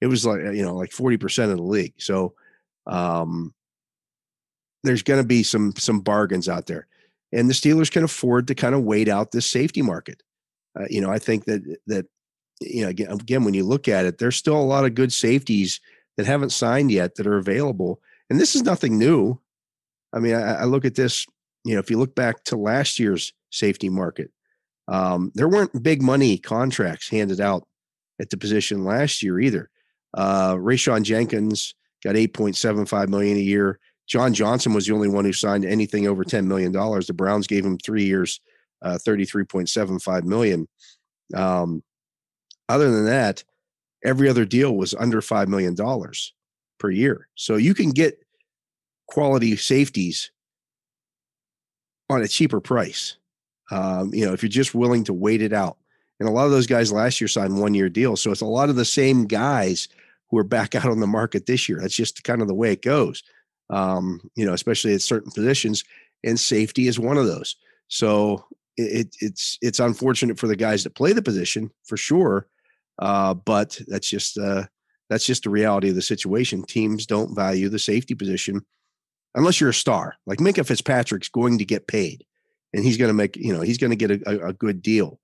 It 0.00 0.06
was 0.06 0.24
like 0.24 0.40
you 0.40 0.62
know 0.62 0.76
like 0.76 0.92
40 0.92 1.16
percent 1.16 1.50
of 1.50 1.56
the 1.56 1.64
league. 1.64 1.94
So 1.98 2.34
um, 2.86 3.52
there's 4.84 5.02
going 5.02 5.20
to 5.22 5.26
be 5.26 5.42
some 5.42 5.74
some 5.76 6.00
bargains 6.00 6.48
out 6.48 6.66
there, 6.66 6.86
and 7.32 7.48
the 7.48 7.54
Steelers 7.54 7.90
can 7.90 8.04
afford 8.04 8.46
to 8.48 8.54
kind 8.54 8.74
of 8.74 8.82
wait 8.84 9.08
out 9.08 9.32
this 9.32 9.50
safety 9.50 9.82
market. 9.82 10.22
Uh, 10.78 10.86
you 10.88 11.00
know, 11.00 11.10
I 11.10 11.18
think 11.18 11.46
that 11.46 11.62
that 11.86 12.06
you 12.60 12.82
know, 12.82 12.88
again, 12.90 13.10
again, 13.10 13.44
when 13.44 13.54
you 13.54 13.64
look 13.64 13.88
at 13.88 14.06
it, 14.06 14.18
there's 14.18 14.36
still 14.36 14.58
a 14.58 14.62
lot 14.62 14.84
of 14.84 14.94
good 14.94 15.12
safeties 15.12 15.80
that 16.16 16.26
haven't 16.26 16.50
signed 16.50 16.92
yet 16.92 17.16
that 17.16 17.26
are 17.26 17.38
available. 17.38 18.00
And 18.30 18.40
this 18.40 18.54
is 18.54 18.62
nothing 18.62 18.98
new. 18.98 19.40
I 20.12 20.20
mean, 20.20 20.34
I, 20.34 20.60
I 20.60 20.64
look 20.64 20.84
at 20.84 20.94
this, 20.94 21.26
you 21.64 21.74
know, 21.74 21.80
if 21.80 21.90
you 21.90 21.98
look 21.98 22.14
back 22.14 22.44
to 22.44 22.56
last 22.56 22.98
year's 22.98 23.32
safety 23.50 23.88
market, 23.88 24.30
Um, 24.88 25.32
there 25.34 25.48
weren't 25.48 25.82
big 25.82 26.02
money 26.02 26.38
contracts 26.38 27.08
handed 27.10 27.40
out 27.40 27.66
at 28.20 28.30
the 28.30 28.36
position 28.36 28.84
last 28.84 29.22
year 29.22 29.40
either. 29.40 29.70
Uh, 30.16 30.54
Rayshawn 30.54 31.02
Jenkins 31.02 31.74
got 32.04 32.16
8.75 32.16 33.08
million 33.08 33.36
a 33.36 33.40
year. 33.40 33.80
John 34.06 34.34
Johnson 34.34 34.74
was 34.74 34.86
the 34.86 34.94
only 34.94 35.08
one 35.08 35.24
who 35.24 35.32
signed 35.32 35.64
anything 35.64 36.06
over 36.06 36.24
$10 36.24 36.46
million. 36.46 36.72
The 36.72 37.14
Browns 37.14 37.46
gave 37.46 37.64
him 37.64 37.78
three 37.78 38.04
years, 38.04 38.40
uh, 38.82 38.98
33.75 39.06 40.24
million. 40.24 40.68
Um, 41.34 41.82
other 42.68 42.90
than 42.90 43.06
that, 43.06 43.44
every 44.04 44.28
other 44.28 44.44
deal 44.44 44.76
was 44.76 44.94
under 44.94 45.20
$5 45.20 45.48
million 45.48 45.74
per 46.78 46.90
year. 46.90 47.28
So 47.34 47.56
you 47.56 47.74
can 47.74 47.90
get 47.90 48.18
quality 49.06 49.56
safeties 49.56 50.30
on 52.10 52.22
a 52.22 52.28
cheaper 52.28 52.60
price. 52.60 53.16
Um, 53.70 54.12
you 54.12 54.26
know, 54.26 54.32
if 54.32 54.42
you're 54.42 54.50
just 54.50 54.74
willing 54.74 55.04
to 55.04 55.14
wait 55.14 55.40
it 55.40 55.52
out. 55.52 55.78
And 56.20 56.28
a 56.28 56.32
lot 56.32 56.44
of 56.44 56.52
those 56.52 56.66
guys 56.66 56.92
last 56.92 57.20
year 57.20 57.28
signed 57.28 57.58
one 57.58 57.74
year 57.74 57.88
deals. 57.88 58.20
So 58.22 58.30
it's 58.30 58.40
a 58.40 58.46
lot 58.46 58.68
of 58.68 58.76
the 58.76 58.84
same 58.84 59.26
guys 59.26 59.88
who 60.30 60.38
are 60.38 60.44
back 60.44 60.74
out 60.74 60.86
on 60.86 61.00
the 61.00 61.06
market 61.06 61.46
this 61.46 61.68
year. 61.68 61.80
That's 61.80 61.96
just 61.96 62.24
kind 62.24 62.42
of 62.42 62.48
the 62.48 62.54
way 62.54 62.72
it 62.72 62.82
goes, 62.82 63.22
um, 63.70 64.20
you 64.36 64.44
know, 64.44 64.52
especially 64.52 64.94
at 64.94 65.02
certain 65.02 65.30
positions. 65.30 65.84
And 66.22 66.40
safety 66.40 66.88
is 66.88 66.98
one 66.98 67.18
of 67.18 67.26
those. 67.26 67.56
So 67.88 68.44
it, 68.76 69.14
it's 69.20 69.58
it's 69.60 69.78
unfortunate 69.78 70.38
for 70.38 70.46
the 70.46 70.56
guys 70.56 70.84
that 70.84 70.94
play 70.94 71.12
the 71.12 71.22
position 71.22 71.70
for 71.84 71.96
sure, 71.96 72.48
uh, 72.98 73.34
but 73.34 73.80
that's 73.86 74.08
just 74.08 74.38
uh, 74.38 74.64
that's 75.10 75.26
just 75.26 75.44
the 75.44 75.50
reality 75.50 75.90
of 75.90 75.94
the 75.94 76.02
situation. 76.02 76.64
Teams 76.64 77.06
don't 77.06 77.34
value 77.34 77.68
the 77.68 77.78
safety 77.78 78.14
position 78.14 78.64
unless 79.34 79.60
you're 79.60 79.70
a 79.70 79.74
star. 79.74 80.16
Like 80.26 80.38
Minkah 80.38 80.66
Fitzpatrick's 80.66 81.28
going 81.28 81.58
to 81.58 81.64
get 81.64 81.86
paid, 81.86 82.24
and 82.72 82.84
he's 82.84 82.96
going 82.96 83.10
to 83.10 83.14
make 83.14 83.36
you 83.36 83.52
know 83.52 83.60
he's 83.60 83.78
going 83.78 83.90
to 83.90 83.96
get 83.96 84.10
a, 84.10 84.20
a, 84.26 84.48
a, 84.48 84.52
good 84.52 84.82
deal. 84.82 85.20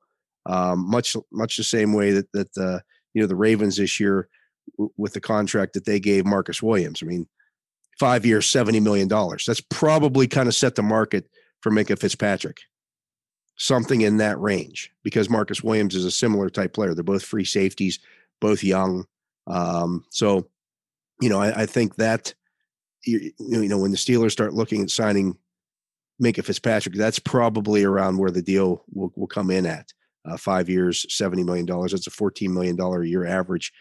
Um, 0.47 0.89
much 0.89 1.17
much 1.33 1.57
the 1.57 1.65
same 1.65 1.93
way 1.93 2.13
that 2.13 2.31
that 2.33 2.59
uh, 2.59 2.81
you 3.15 3.23
know 3.23 3.27
the 3.27 3.37
Ravens 3.37 3.77
this 3.77 3.99
year 3.99 4.29
w- 4.77 4.93
with 4.97 5.13
the 5.13 5.21
contract 5.21 5.73
that 5.75 5.87
they 5.87 5.99
gave 5.99 6.25
Marcus 6.25 6.63
Williams. 6.63 7.03
I 7.03 7.07
mean, 7.07 7.27
five 8.01 8.25
years, 8.25 8.47
seventy 8.47 8.81
million 8.81 9.07
dollars. 9.07 9.45
That's 9.45 9.61
probably 9.61 10.27
kind 10.27 10.49
of 10.49 10.55
set 10.55 10.75
the 10.75 10.83
market 10.83 11.29
for 11.61 11.71
Minkah 11.71 11.99
Fitzpatrick. 11.99 12.63
Something 13.57 14.01
in 14.01 14.17
that 14.17 14.41
range 14.41 14.91
because 15.05 15.29
Marcus 15.29 15.63
Williams 15.63 15.95
is 15.95 16.07
a 16.07 16.11
similar 16.11 16.49
type 16.49 16.73
player. 16.73 16.95
They're 16.95 17.05
both 17.05 17.23
free 17.23 17.45
safeties, 17.45 17.99
both 18.41 18.65
young. 18.65 19.05
Um, 19.47 20.07
so, 20.09 20.49
you 21.21 21.29
know, 21.29 21.43
I, 21.43 21.63
I 21.63 21.67
think 21.67 21.97
that 21.97 22.33
you, 23.05 23.33
you 23.39 23.69
know 23.69 23.79
when 23.79 23.91
the 23.91 23.99
Steelers 23.99 24.33
start 24.33 24.55
looking 24.55 24.83
at 24.83 24.89
signing 24.89 25.37
Minkah 26.23 26.45
Fitzpatrick, 26.45 26.95
that's 26.95 27.19
probably 27.19 27.85
around 27.85 28.17
where 28.17 28.31
the 28.31 28.43
deal 28.43 28.83
will, 28.93 29.13
will 29.15 29.27
come 29.27 29.51
in 29.51 29.67
at. 29.67 29.93
Uh, 30.27 30.37
five 30.37 30.69
years, 30.69 31.07
$70 31.07 31.47
million. 31.47 31.65
That's 31.65 32.07
a 32.07 32.11
$14 32.11 32.51
million 32.51 32.79
a 32.79 33.05
year 33.07 33.25
average. 33.27 33.73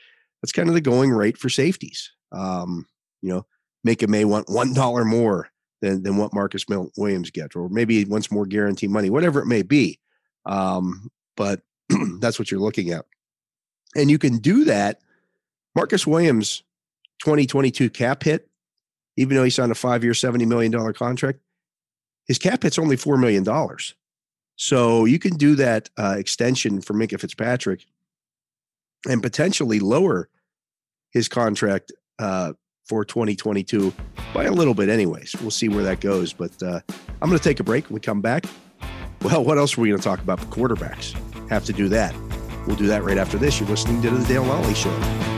That's 0.41 0.53
kind 0.53 0.69
of 0.69 0.73
the 0.73 0.79
going 0.79 1.11
rate 1.11 1.37
for 1.37 1.49
safeties. 1.49 2.11
Um, 2.31 2.85
you 3.21 3.29
know, 3.29 3.45
Minkah 3.87 4.07
may 4.07 4.25
want 4.25 4.47
$1 4.47 5.05
more 5.05 5.49
than, 5.81 6.03
than 6.03 6.17
what 6.17 6.33
Marcus 6.33 6.65
Williams 6.67 7.31
gets, 7.31 7.55
or 7.55 7.69
maybe 7.69 7.97
he 7.97 8.05
wants 8.05 8.31
more 8.31 8.45
guaranteed 8.45 8.89
money, 8.89 9.09
whatever 9.09 9.39
it 9.39 9.45
may 9.45 9.61
be. 9.61 9.99
Um, 10.45 11.09
but 11.37 11.61
that's 12.19 12.37
what 12.39 12.51
you're 12.51 12.59
looking 12.59 12.91
at. 12.91 13.05
And 13.95 14.11
you 14.11 14.17
can 14.17 14.37
do 14.37 14.65
that. 14.65 14.99
Marcus 15.75 16.05
Williams, 16.05 16.63
2022 17.19 17.89
cap 17.89 18.23
hit 18.23 18.49
even 19.19 19.35
though 19.35 19.43
he 19.43 19.49
signed 19.49 19.71
a 19.71 19.75
five 19.75 20.01
year, 20.01 20.13
$70 20.13 20.47
million 20.47 20.93
contract, 20.93 21.39
his 22.25 22.37
cap 22.37 22.63
hit's 22.63 22.79
only 22.79 22.95
$4 22.95 23.19
million. 23.19 23.45
So 24.55 25.03
you 25.03 25.19
can 25.19 25.35
do 25.35 25.55
that 25.55 25.89
uh, 25.97 26.15
extension 26.17 26.79
for 26.79 26.93
Minkah 26.93 27.19
Fitzpatrick 27.19 27.85
and 29.09 29.21
potentially 29.21 29.81
lower 29.81 30.29
his 31.11 31.27
contract 31.27 31.91
uh, 32.17 32.53
for 32.89 33.05
2022 33.05 33.93
by 34.33 34.45
a 34.45 34.51
little 34.51 34.73
bit, 34.73 34.89
anyways. 34.89 35.35
We'll 35.41 35.51
see 35.51 35.69
where 35.69 35.83
that 35.83 36.01
goes. 36.01 36.33
But 36.33 36.61
uh, 36.63 36.81
I'm 37.21 37.29
going 37.29 37.37
to 37.37 37.43
take 37.43 37.59
a 37.59 37.63
break. 37.63 37.85
When 37.85 37.93
we 37.93 37.99
come 37.99 38.19
back, 38.19 38.45
well, 39.21 39.45
what 39.45 39.59
else 39.59 39.77
are 39.77 39.81
we 39.81 39.89
going 39.89 40.01
to 40.01 40.03
talk 40.03 40.19
about? 40.19 40.39
The 40.39 40.47
quarterbacks 40.47 41.13
have 41.49 41.63
to 41.65 41.73
do 41.73 41.87
that. 41.89 42.15
We'll 42.65 42.75
do 42.75 42.87
that 42.87 43.03
right 43.03 43.17
after 43.17 43.37
this. 43.37 43.59
You're 43.59 43.69
listening 43.69 44.01
to 44.01 44.09
the 44.09 44.27
Dale 44.27 44.43
Lolley 44.43 44.75
Show. 44.75 45.28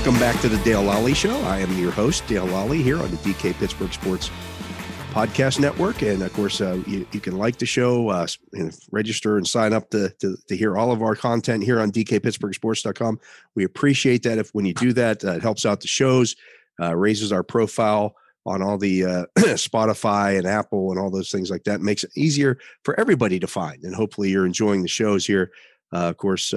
Welcome 0.00 0.18
back 0.18 0.40
to 0.40 0.48
the 0.48 0.56
Dale 0.64 0.82
Lolley 0.82 1.14
Show. 1.14 1.38
I 1.42 1.58
am 1.58 1.76
your 1.76 1.90
host, 1.90 2.26
Dale 2.26 2.46
Lolley, 2.46 2.82
here 2.82 2.96
on 2.96 3.10
the 3.10 3.18
DK 3.18 3.52
Pittsburgh 3.52 3.92
Sports 3.92 4.30
Podcast 5.10 5.60
Network. 5.60 6.00
And 6.00 6.22
of 6.22 6.32
course, 6.32 6.62
uh, 6.62 6.80
you, 6.86 7.06
you, 7.12 7.20
can 7.20 7.36
like 7.36 7.58
the 7.58 7.66
show, 7.66 8.08
uh, 8.08 8.26
and 8.54 8.74
register, 8.92 9.36
and 9.36 9.46
sign 9.46 9.74
up 9.74 9.90
to, 9.90 10.08
to, 10.20 10.38
to, 10.48 10.56
hear 10.56 10.78
all 10.78 10.90
of 10.90 11.02
our 11.02 11.14
content 11.14 11.64
here 11.64 11.80
on 11.80 11.92
DKPittsburghSports.com. 11.92 13.20
We 13.54 13.64
appreciate 13.64 14.22
that. 14.22 14.38
If 14.38 14.48
when 14.54 14.64
you 14.64 14.72
do 14.72 14.94
that, 14.94 15.22
uh, 15.22 15.32
it 15.32 15.42
helps 15.42 15.66
out 15.66 15.82
the 15.82 15.86
shows, 15.86 16.34
uh, 16.80 16.96
raises 16.96 17.30
our 17.30 17.42
profile 17.42 18.16
on 18.46 18.62
all 18.62 18.78
the 18.78 19.04
uh, 19.04 19.26
Spotify 19.38 20.38
and 20.38 20.46
Apple 20.46 20.92
and 20.92 20.98
all 20.98 21.10
those 21.10 21.30
things 21.30 21.50
like 21.50 21.64
that. 21.64 21.82
Makes 21.82 22.04
it 22.04 22.12
easier 22.16 22.56
for 22.86 22.98
everybody 22.98 23.38
to 23.38 23.46
find. 23.46 23.84
And 23.84 23.94
hopefully, 23.94 24.30
you're 24.30 24.46
enjoying 24.46 24.80
the 24.80 24.88
shows 24.88 25.26
here. 25.26 25.50
Uh, 25.92 26.08
of 26.08 26.16
course, 26.16 26.54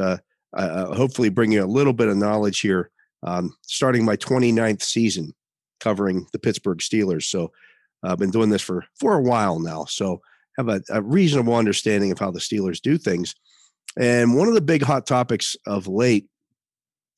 hopefully, 0.55 1.27
bring 1.27 1.51
you 1.51 1.61
a 1.61 1.67
little 1.67 1.91
bit 1.91 2.07
of 2.07 2.15
knowledge 2.15 2.61
here 2.61 2.89
um, 3.23 3.55
starting 3.61 4.05
my 4.05 4.15
29th 4.17 4.81
season 4.81 5.33
covering 5.79 6.27
the 6.31 6.39
Pittsburgh 6.39 6.79
Steelers. 6.79 7.23
So 7.23 7.51
I've 8.03 8.19
been 8.19 8.31
doing 8.31 8.49
this 8.49 8.61
for 8.61 8.85
for 8.99 9.15
a 9.15 9.21
while 9.21 9.59
now. 9.59 9.85
So 9.85 10.21
have 10.57 10.69
a, 10.69 10.81
a 10.89 11.01
reasonable 11.01 11.55
understanding 11.55 12.11
of 12.11 12.19
how 12.19 12.31
the 12.31 12.39
Steelers 12.39 12.81
do 12.81 12.97
things. 12.97 13.35
And 13.97 14.35
one 14.35 14.47
of 14.47 14.53
the 14.53 14.61
big 14.61 14.83
hot 14.83 15.05
topics 15.05 15.55
of 15.65 15.87
late 15.87 16.27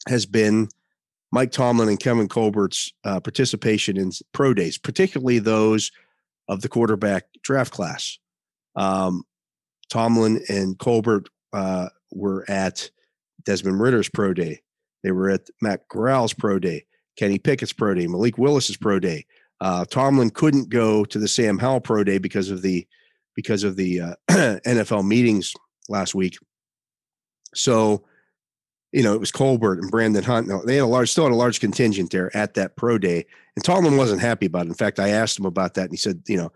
has 0.08 0.26
been 0.26 0.70
Mike 1.32 1.52
Tomlin 1.52 1.90
and 1.90 2.00
Kevin 2.00 2.28
Colbert's 2.28 2.94
uh, 3.04 3.20
participation 3.20 3.98
in 3.98 4.12
pro 4.32 4.54
days, 4.54 4.78
particularly 4.78 5.40
those 5.40 5.92
of 6.48 6.62
the 6.62 6.70
quarterback 6.70 7.26
draft 7.44 7.74
class. 7.74 8.20
Um, 8.76 9.24
Tomlin 9.90 10.42
and 10.50 10.78
Colbert 10.78 11.30
uh, 11.54 11.90
were 12.12 12.46
at 12.50 12.90
Desmond 13.44 13.80
Ridder's 13.80 14.10
pro 14.10 14.34
day. 14.34 14.62
They 15.06 15.12
were 15.12 15.30
at 15.30 15.48
Matt 15.62 15.88
Corral's 15.88 16.34
pro 16.34 16.58
day, 16.58 16.84
Kenny 17.16 17.38
Pickett's 17.38 17.72
pro 17.72 17.94
day, 17.94 18.08
Malik 18.08 18.40
Willis's 18.40 18.76
pro 18.76 19.00
day. 19.00 19.28
Uh, 19.62 19.86
Tomlin 19.86 20.32
couldn't 20.32 20.70
go 20.70 21.06
to 21.06 21.20
the 21.20 21.28
Sam 21.28 21.60
Howell 21.60 21.82
pro 21.82 22.04
day 22.04 22.18
because 22.18 22.50
of 22.50 22.64
the 22.64 22.88
because 23.36 23.64
of 23.64 23.76
the 23.76 24.02
uh, 24.02 24.16
NFL 24.32 25.06
meetings 25.06 25.54
last 25.90 26.16
week. 26.16 26.40
So, 27.54 28.04
you 28.94 29.04
know, 29.04 29.14
it 29.14 29.20
was 29.20 29.32
Colbert 29.32 29.78
and 29.78 29.92
Brandon 29.92 30.24
Hunt. 30.24 30.50
They 30.66 30.78
had 30.78 30.86
a 30.86 30.88
large, 30.88 31.12
still 31.12 31.26
had 31.26 31.34
a 31.34 31.36
large 31.36 31.60
contingent 31.60 32.10
there 32.10 32.36
at 32.36 32.56
that 32.56 32.76
pro 32.76 32.98
day, 32.98 33.28
and 33.56 33.64
Tomlin 33.64 33.98
wasn't 33.98 34.22
happy 34.22 34.48
about 34.48 34.66
it. 34.66 34.70
In 34.70 34.74
fact, 34.76 35.00
I 35.00 35.10
asked 35.10 35.38
him 35.38 35.46
about 35.46 35.76
that, 35.76 35.84
and 35.84 35.92
he 35.92 35.98
said, 35.98 36.24
you 36.28 36.38
know, 36.38 36.52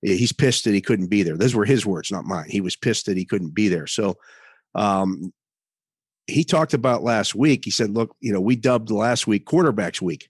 he's 0.00 0.32
pissed 0.32 0.64
that 0.64 0.72
he 0.72 0.80
couldn't 0.80 1.08
be 1.08 1.22
there. 1.22 1.36
Those 1.36 1.54
were 1.54 1.66
his 1.66 1.84
words, 1.84 2.10
not 2.10 2.24
mine. 2.24 2.48
He 2.48 2.62
was 2.62 2.76
pissed 2.76 3.04
that 3.06 3.18
he 3.18 3.26
couldn't 3.26 3.54
be 3.54 3.68
there. 3.68 3.86
So, 3.86 4.16
um, 4.74 5.34
he 6.30 6.44
talked 6.44 6.74
about 6.74 7.02
last 7.02 7.34
week. 7.34 7.64
He 7.64 7.70
said, 7.70 7.90
look, 7.90 8.16
you 8.20 8.32
know, 8.32 8.40
we 8.40 8.56
dubbed 8.56 8.90
last 8.90 9.26
week 9.26 9.46
quarterbacks 9.46 10.00
week. 10.00 10.28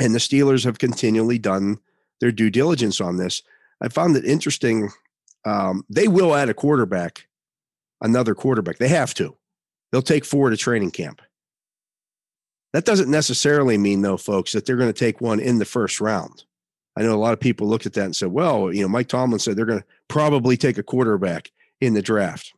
And 0.00 0.14
the 0.14 0.18
Steelers 0.18 0.64
have 0.64 0.78
continually 0.78 1.38
done 1.38 1.78
their 2.20 2.32
due 2.32 2.50
diligence 2.50 3.00
on 3.00 3.16
this. 3.16 3.42
I 3.82 3.88
found 3.88 4.16
it 4.16 4.24
interesting. 4.24 4.90
Um, 5.44 5.84
they 5.88 6.08
will 6.08 6.34
add 6.34 6.48
a 6.48 6.54
quarterback, 6.54 7.26
another 8.00 8.34
quarterback. 8.34 8.78
They 8.78 8.88
have 8.88 9.14
to. 9.14 9.36
They'll 9.90 10.02
take 10.02 10.24
four 10.24 10.50
to 10.50 10.56
training 10.56 10.92
camp. 10.92 11.20
That 12.72 12.84
doesn't 12.84 13.10
necessarily 13.10 13.78
mean, 13.78 14.02
though, 14.02 14.16
folks, 14.16 14.52
that 14.52 14.64
they're 14.64 14.76
going 14.76 14.92
to 14.92 14.98
take 14.98 15.20
one 15.20 15.40
in 15.40 15.58
the 15.58 15.64
first 15.64 16.00
round. 16.00 16.44
I 16.96 17.02
know 17.02 17.14
a 17.14 17.16
lot 17.16 17.32
of 17.32 17.40
people 17.40 17.68
looked 17.68 17.86
at 17.86 17.94
that 17.94 18.04
and 18.04 18.16
said, 18.16 18.30
well, 18.30 18.72
you 18.72 18.82
know, 18.82 18.88
Mike 18.88 19.08
Tomlin 19.08 19.38
said 19.38 19.56
they're 19.56 19.64
going 19.64 19.80
to 19.80 19.86
probably 20.08 20.56
take 20.56 20.78
a 20.78 20.82
quarterback 20.82 21.50
in 21.80 21.94
the 21.94 22.02
draft. 22.02 22.52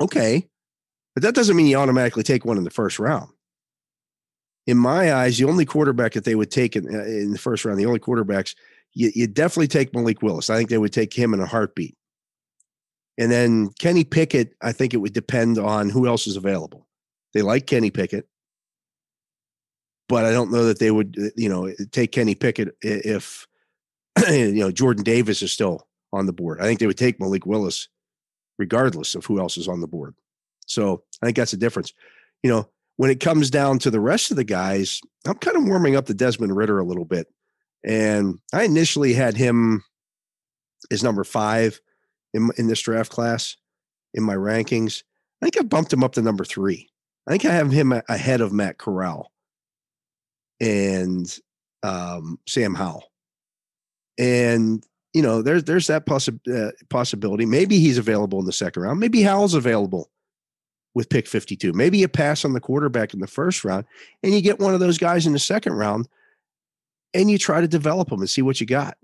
Okay. 0.00 0.48
But 1.14 1.22
that 1.22 1.34
doesn't 1.34 1.56
mean 1.56 1.66
you 1.66 1.76
automatically 1.76 2.22
take 2.22 2.44
one 2.44 2.56
in 2.56 2.64
the 2.64 2.70
first 2.70 2.98
round. 2.98 3.30
In 4.66 4.76
my 4.76 5.12
eyes, 5.12 5.38
the 5.38 5.44
only 5.44 5.64
quarterback 5.64 6.12
that 6.12 6.24
they 6.24 6.34
would 6.34 6.50
take 6.50 6.76
in, 6.76 6.86
uh, 6.86 7.04
in 7.04 7.32
the 7.32 7.38
first 7.38 7.64
round, 7.64 7.78
the 7.78 7.86
only 7.86 7.98
quarterbacks, 7.98 8.54
you, 8.92 9.10
you 9.14 9.26
definitely 9.26 9.68
take 9.68 9.94
Malik 9.94 10.22
Willis. 10.22 10.50
I 10.50 10.56
think 10.56 10.70
they 10.70 10.78
would 10.78 10.92
take 10.92 11.12
him 11.12 11.34
in 11.34 11.40
a 11.40 11.46
heartbeat. 11.46 11.96
And 13.18 13.30
then 13.30 13.70
Kenny 13.78 14.04
Pickett, 14.04 14.54
I 14.62 14.72
think 14.72 14.94
it 14.94 14.98
would 14.98 15.12
depend 15.12 15.58
on 15.58 15.90
who 15.90 16.06
else 16.06 16.26
is 16.26 16.36
available. 16.36 16.86
They 17.34 17.42
like 17.42 17.66
Kenny 17.66 17.90
Pickett, 17.90 18.26
but 20.08 20.24
I 20.24 20.32
don't 20.32 20.50
know 20.50 20.64
that 20.64 20.78
they 20.78 20.90
would, 20.90 21.16
you 21.36 21.48
know, 21.48 21.72
take 21.92 22.12
Kenny 22.12 22.34
Pickett 22.34 22.74
if, 22.82 23.46
you 24.30 24.52
know, 24.54 24.70
Jordan 24.70 25.04
Davis 25.04 25.42
is 25.42 25.52
still 25.52 25.86
on 26.12 26.26
the 26.26 26.32
board. 26.32 26.60
I 26.60 26.64
think 26.64 26.80
they 26.80 26.86
would 26.86 26.98
take 26.98 27.20
Malik 27.20 27.46
Willis 27.46 27.88
regardless 28.60 29.14
of 29.14 29.24
who 29.24 29.40
else 29.40 29.56
is 29.56 29.66
on 29.66 29.80
the 29.80 29.88
board. 29.88 30.14
So 30.66 31.02
I 31.20 31.26
think 31.26 31.36
that's 31.36 31.50
the 31.50 31.56
difference. 31.56 31.94
You 32.42 32.50
know, 32.50 32.68
when 32.98 33.10
it 33.10 33.18
comes 33.18 33.48
down 33.50 33.78
to 33.80 33.90
the 33.90 33.98
rest 33.98 34.30
of 34.30 34.36
the 34.36 34.44
guys, 34.44 35.00
I'm 35.26 35.38
kind 35.38 35.56
of 35.56 35.64
warming 35.64 35.96
up 35.96 36.04
the 36.04 36.14
Desmond 36.14 36.54
Ridder 36.54 36.78
a 36.78 36.84
little 36.84 37.06
bit. 37.06 37.26
And 37.82 38.38
I 38.52 38.64
initially 38.64 39.14
had 39.14 39.34
him 39.34 39.82
as 40.90 41.02
number 41.02 41.24
five 41.24 41.80
in, 42.34 42.50
in 42.58 42.68
this 42.68 42.82
draft 42.82 43.10
class 43.10 43.56
in 44.12 44.22
my 44.22 44.34
rankings. 44.34 45.02
I 45.42 45.46
think 45.46 45.58
I 45.58 45.62
bumped 45.66 45.92
him 45.92 46.04
up 46.04 46.12
to 46.12 46.22
number 46.22 46.44
three. 46.44 46.90
I 47.26 47.30
think 47.30 47.46
I 47.46 47.52
have 47.52 47.72
him 47.72 47.94
ahead 48.10 48.42
of 48.42 48.52
Matt 48.52 48.76
Corral 48.76 49.32
and 50.60 51.34
um, 51.82 52.38
Sam 52.46 52.74
Howell. 52.74 53.10
And 54.18 54.84
you 55.12 55.22
know, 55.22 55.42
there's 55.42 55.64
there's 55.64 55.86
that 55.88 56.06
possi- 56.06 56.68
uh, 56.68 56.72
possibility. 56.88 57.44
Maybe 57.46 57.78
he's 57.78 57.98
available 57.98 58.38
in 58.38 58.46
the 58.46 58.52
second 58.52 58.82
round. 58.82 59.00
Maybe 59.00 59.22
Howell's 59.22 59.54
available 59.54 60.10
with 60.94 61.08
pick 61.08 61.26
52. 61.26 61.72
Maybe 61.72 61.98
you 61.98 62.08
pass 62.08 62.44
on 62.44 62.52
the 62.52 62.60
quarterback 62.60 63.14
in 63.14 63.20
the 63.20 63.26
first 63.26 63.64
round 63.64 63.84
and 64.22 64.34
you 64.34 64.40
get 64.40 64.58
one 64.58 64.74
of 64.74 64.80
those 64.80 64.98
guys 64.98 65.26
in 65.26 65.32
the 65.32 65.38
second 65.38 65.74
round 65.74 66.08
and 67.14 67.30
you 67.30 67.38
try 67.38 67.60
to 67.60 67.68
develop 67.68 68.08
them 68.08 68.20
and 68.20 68.30
see 68.30 68.42
what 68.42 68.60
you 68.60 68.66
got. 68.66 68.96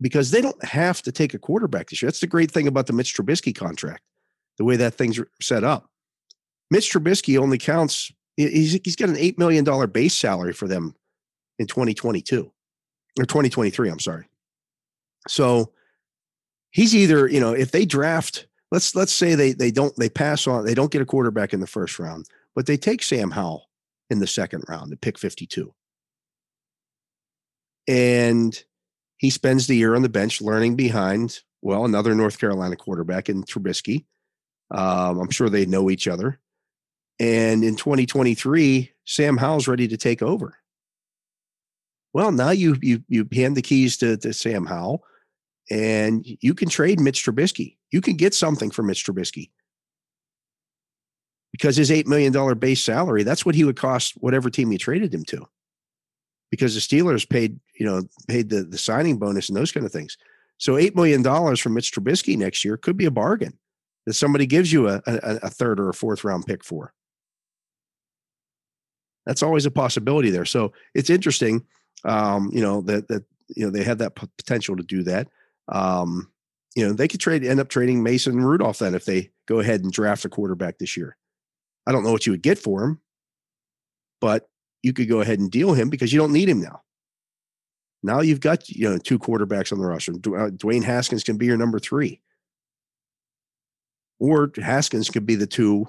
Because 0.00 0.30
they 0.30 0.40
don't 0.40 0.62
have 0.64 1.00
to 1.02 1.12
take 1.12 1.32
a 1.32 1.38
quarterback 1.38 1.90
this 1.90 2.02
year. 2.02 2.08
That's 2.08 2.20
the 2.20 2.26
great 2.26 2.50
thing 2.50 2.66
about 2.66 2.86
the 2.86 2.92
Mitch 2.92 3.14
Trubisky 3.14 3.54
contract, 3.54 4.02
the 4.58 4.64
way 4.64 4.76
that 4.76 4.94
thing's 4.94 5.18
are 5.18 5.28
set 5.40 5.62
up. 5.62 5.88
Mitch 6.70 6.92
Trubisky 6.92 7.38
only 7.38 7.58
counts, 7.58 8.10
he's, 8.36 8.80
he's 8.82 8.96
got 8.96 9.10
an 9.10 9.14
$8 9.14 9.38
million 9.38 9.90
base 9.90 10.14
salary 10.14 10.54
for 10.54 10.66
them 10.66 10.96
in 11.58 11.66
2022 11.66 12.50
or 13.18 13.24
2023. 13.24 13.90
I'm 13.90 14.00
sorry. 14.00 14.26
So 15.28 15.72
he's 16.70 16.94
either, 16.94 17.28
you 17.28 17.40
know, 17.40 17.52
if 17.52 17.70
they 17.70 17.84
draft, 17.84 18.46
let's 18.70 18.94
let's 18.94 19.12
say 19.12 19.34
they 19.34 19.52
they 19.52 19.70
don't 19.70 19.94
they 19.96 20.08
pass 20.08 20.46
on, 20.46 20.64
they 20.64 20.74
don't 20.74 20.90
get 20.90 21.02
a 21.02 21.06
quarterback 21.06 21.52
in 21.52 21.60
the 21.60 21.66
first 21.66 21.98
round, 21.98 22.26
but 22.54 22.66
they 22.66 22.76
take 22.76 23.02
Sam 23.02 23.30
Howell 23.30 23.68
in 24.10 24.18
the 24.18 24.26
second 24.26 24.64
round 24.68 24.92
at 24.92 25.00
pick 25.00 25.18
52. 25.18 25.72
And 27.88 28.62
he 29.18 29.30
spends 29.30 29.66
the 29.66 29.76
year 29.76 29.94
on 29.94 30.02
the 30.02 30.08
bench 30.08 30.40
learning 30.40 30.76
behind, 30.76 31.40
well, 31.62 31.84
another 31.84 32.14
North 32.14 32.38
Carolina 32.38 32.76
quarterback 32.76 33.28
in 33.28 33.44
Trubisky. 33.44 34.04
Um, 34.70 35.18
I'm 35.18 35.30
sure 35.30 35.48
they 35.48 35.66
know 35.66 35.90
each 35.90 36.08
other. 36.08 36.38
And 37.20 37.62
in 37.62 37.76
2023, 37.76 38.90
Sam 39.04 39.36
Howell's 39.36 39.68
ready 39.68 39.86
to 39.88 39.96
take 39.96 40.22
over. 40.22 40.56
Well, 42.14 42.32
now 42.32 42.50
you 42.50 42.76
you 42.82 43.02
you 43.08 43.26
hand 43.32 43.56
the 43.56 43.62
keys 43.62 43.96
to, 43.98 44.16
to 44.18 44.32
Sam 44.32 44.66
Howell 44.66 45.02
and 45.70 46.24
you 46.24 46.54
can 46.54 46.68
trade 46.68 47.00
Mitch 47.00 47.24
Trubisky. 47.24 47.76
You 47.90 48.00
can 48.00 48.16
get 48.16 48.34
something 48.34 48.70
for 48.70 48.82
Mitch 48.82 49.04
Trubisky 49.04 49.50
because 51.52 51.76
his 51.76 51.90
$8 51.90 52.06
million 52.06 52.58
base 52.58 52.82
salary, 52.82 53.22
that's 53.22 53.46
what 53.46 53.54
he 53.54 53.64
would 53.64 53.76
cost 53.76 54.14
whatever 54.16 54.50
team 54.50 54.72
you 54.72 54.78
traded 54.78 55.14
him 55.14 55.24
to. 55.26 55.46
Because 56.50 56.74
the 56.74 56.80
Steelers 56.80 57.28
paid, 57.28 57.60
you 57.78 57.86
know, 57.86 58.02
paid 58.28 58.50
the, 58.50 58.64
the 58.64 58.78
signing 58.78 59.18
bonus 59.18 59.48
and 59.48 59.56
those 59.56 59.72
kind 59.72 59.86
of 59.86 59.92
things. 59.92 60.16
So 60.58 60.74
$8 60.74 60.94
million 60.94 61.22
from 61.56 61.74
Mitch 61.74 61.92
Trubisky 61.92 62.36
next 62.36 62.64
year 62.64 62.76
could 62.76 62.96
be 62.96 63.06
a 63.06 63.10
bargain 63.10 63.58
that 64.06 64.14
somebody 64.14 64.46
gives 64.46 64.72
you 64.72 64.88
a, 64.88 65.02
a, 65.06 65.38
a 65.42 65.50
third 65.50 65.78
or 65.78 65.88
a 65.88 65.94
fourth 65.94 66.24
round 66.24 66.46
pick 66.46 66.64
for. 66.64 66.92
That's 69.26 69.42
always 69.42 69.66
a 69.66 69.70
possibility 69.70 70.30
there. 70.30 70.44
So 70.44 70.72
it's 70.94 71.10
interesting, 71.10 71.64
um, 72.04 72.50
you 72.52 72.60
know, 72.60 72.80
that, 72.82 73.08
that, 73.08 73.24
you 73.48 73.64
know, 73.64 73.70
they 73.70 73.84
have 73.84 73.98
that 73.98 74.14
potential 74.14 74.76
to 74.76 74.82
do 74.82 75.02
that. 75.04 75.28
Um, 75.68 76.32
you 76.74 76.86
know, 76.86 76.92
they 76.92 77.08
could 77.08 77.20
trade 77.20 77.44
end 77.44 77.60
up 77.60 77.68
trading 77.68 78.02
Mason 78.02 78.40
Rudolph 78.40 78.78
then 78.78 78.94
if 78.94 79.04
they 79.04 79.30
go 79.46 79.60
ahead 79.60 79.82
and 79.82 79.92
draft 79.92 80.24
a 80.24 80.28
quarterback 80.28 80.78
this 80.78 80.96
year. 80.96 81.16
I 81.86 81.92
don't 81.92 82.04
know 82.04 82.12
what 82.12 82.26
you 82.26 82.32
would 82.32 82.42
get 82.42 82.58
for 82.58 82.82
him, 82.84 83.00
but 84.20 84.48
you 84.82 84.92
could 84.92 85.08
go 85.08 85.20
ahead 85.20 85.38
and 85.38 85.50
deal 85.50 85.72
him 85.74 85.90
because 85.90 86.12
you 86.12 86.18
don't 86.18 86.32
need 86.32 86.48
him 86.48 86.60
now. 86.60 86.82
Now 88.02 88.20
you've 88.20 88.40
got 88.40 88.68
you 88.68 88.88
know 88.88 88.98
two 88.98 89.18
quarterbacks 89.18 89.72
on 89.72 89.78
the 89.78 89.86
roster. 89.86 90.12
Uh, 90.12 90.50
Dwayne 90.50 90.82
Haskins 90.82 91.22
can 91.22 91.36
be 91.36 91.46
your 91.46 91.56
number 91.56 91.78
three, 91.78 92.20
or 94.18 94.50
Haskins 94.60 95.08
could 95.08 95.26
be 95.26 95.36
the 95.36 95.46
two, 95.46 95.86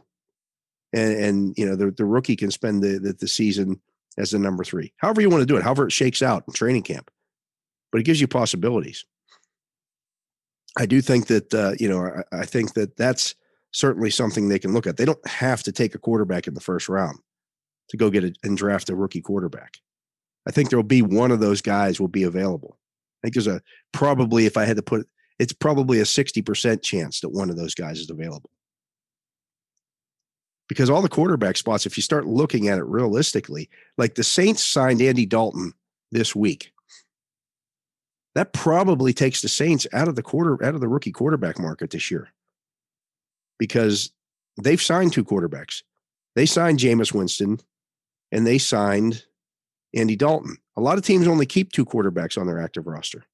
and, 0.93 1.13
and 1.13 1.57
you 1.57 1.65
know 1.65 1.75
the, 1.75 1.91
the 1.91 2.05
rookie 2.05 2.35
can 2.35 2.51
spend 2.51 2.83
the, 2.83 2.99
the 2.99 3.13
the 3.13 3.27
season 3.27 3.81
as 4.17 4.31
the 4.31 4.39
number 4.39 4.63
three. 4.63 4.93
However 4.97 5.21
you 5.21 5.29
want 5.29 5.41
to 5.41 5.47
do 5.47 5.57
it, 5.57 5.63
however 5.63 5.87
it 5.87 5.91
shakes 5.91 6.21
out 6.21 6.43
in 6.47 6.53
training 6.53 6.83
camp, 6.83 7.09
but 7.91 7.99
it 7.99 8.03
gives 8.03 8.21
you 8.21 8.27
possibilities. 8.27 9.05
I 10.77 10.85
do 10.85 11.01
think 11.01 11.27
that 11.27 11.53
uh, 11.53 11.73
you 11.79 11.87
know 11.87 12.23
I, 12.31 12.41
I, 12.41 12.45
think 12.45 12.73
that 12.73 12.97
that's 12.97 13.35
certainly 13.71 14.09
something 14.09 14.47
they 14.49 14.59
can 14.59 14.73
look 14.73 14.87
at. 14.87 14.97
They 14.97 15.05
don't 15.05 15.25
have 15.27 15.63
to 15.63 15.71
take 15.71 15.95
a 15.95 15.99
quarterback 15.99 16.47
in 16.47 16.53
the 16.53 16.61
first 16.61 16.89
round 16.89 17.19
to 17.89 17.97
go 17.97 18.09
get 18.09 18.23
a, 18.23 18.33
and 18.43 18.57
draft 18.57 18.89
a 18.89 18.95
rookie 18.95 19.21
quarterback. 19.21 19.77
I 20.47 20.51
think 20.51 20.69
there 20.69 20.77
will 20.77 20.83
be 20.83 21.01
one 21.01 21.31
of 21.31 21.39
those 21.39 21.61
guys 21.61 21.99
will 21.99 22.07
be 22.07 22.23
available. 22.23 22.77
I 23.21 23.27
think 23.27 23.35
there's 23.35 23.47
a 23.47 23.61
probably 23.91 24.45
if 24.45 24.57
I 24.57 24.65
had 24.65 24.77
to 24.77 24.83
put 24.83 25.07
it's 25.39 25.53
probably 25.53 25.99
a 25.99 26.03
60% 26.03 26.81
chance 26.83 27.19
that 27.19 27.29
one 27.29 27.49
of 27.49 27.57
those 27.57 27.73
guys 27.73 27.99
is 27.99 28.09
available. 28.09 28.51
Because 30.69 30.89
all 30.89 31.01
the 31.01 31.09
quarterback 31.09 31.57
spots, 31.57 31.85
if 31.85 31.97
you 31.97 32.03
start 32.03 32.25
looking 32.25 32.67
at 32.67 32.77
it 32.77 32.85
realistically, 32.85 33.69
like 33.97 34.15
the 34.15 34.23
Saints 34.23 34.63
signed 34.63 35.01
Andy 35.01 35.25
Dalton 35.25 35.73
this 36.11 36.35
week 36.35 36.72
that 38.35 38.53
probably 38.53 39.13
takes 39.13 39.41
the 39.41 39.49
Saints 39.49 39.85
out 39.93 40.07
of 40.07 40.15
the 40.15 40.23
quarter 40.23 40.63
out 40.63 40.75
of 40.75 40.81
the 40.81 40.87
rookie 40.87 41.11
quarterback 41.11 41.59
market 41.59 41.91
this 41.91 42.09
year 42.09 42.29
because 43.59 44.11
they've 44.61 44.81
signed 44.81 45.13
two 45.13 45.23
quarterbacks. 45.23 45.83
They 46.35 46.45
signed 46.45 46.79
Jameis 46.79 47.13
Winston 47.13 47.59
and 48.31 48.45
they 48.45 48.57
signed 48.57 49.23
Andy 49.95 50.15
Dalton. 50.15 50.57
A 50.75 50.81
lot 50.81 50.97
of 50.97 51.05
teams 51.05 51.27
only 51.27 51.45
keep 51.45 51.71
two 51.71 51.85
quarterbacks 51.85 52.37
on 52.37 52.47
their 52.47 52.59
active 52.59 52.87
roster. 52.87 53.25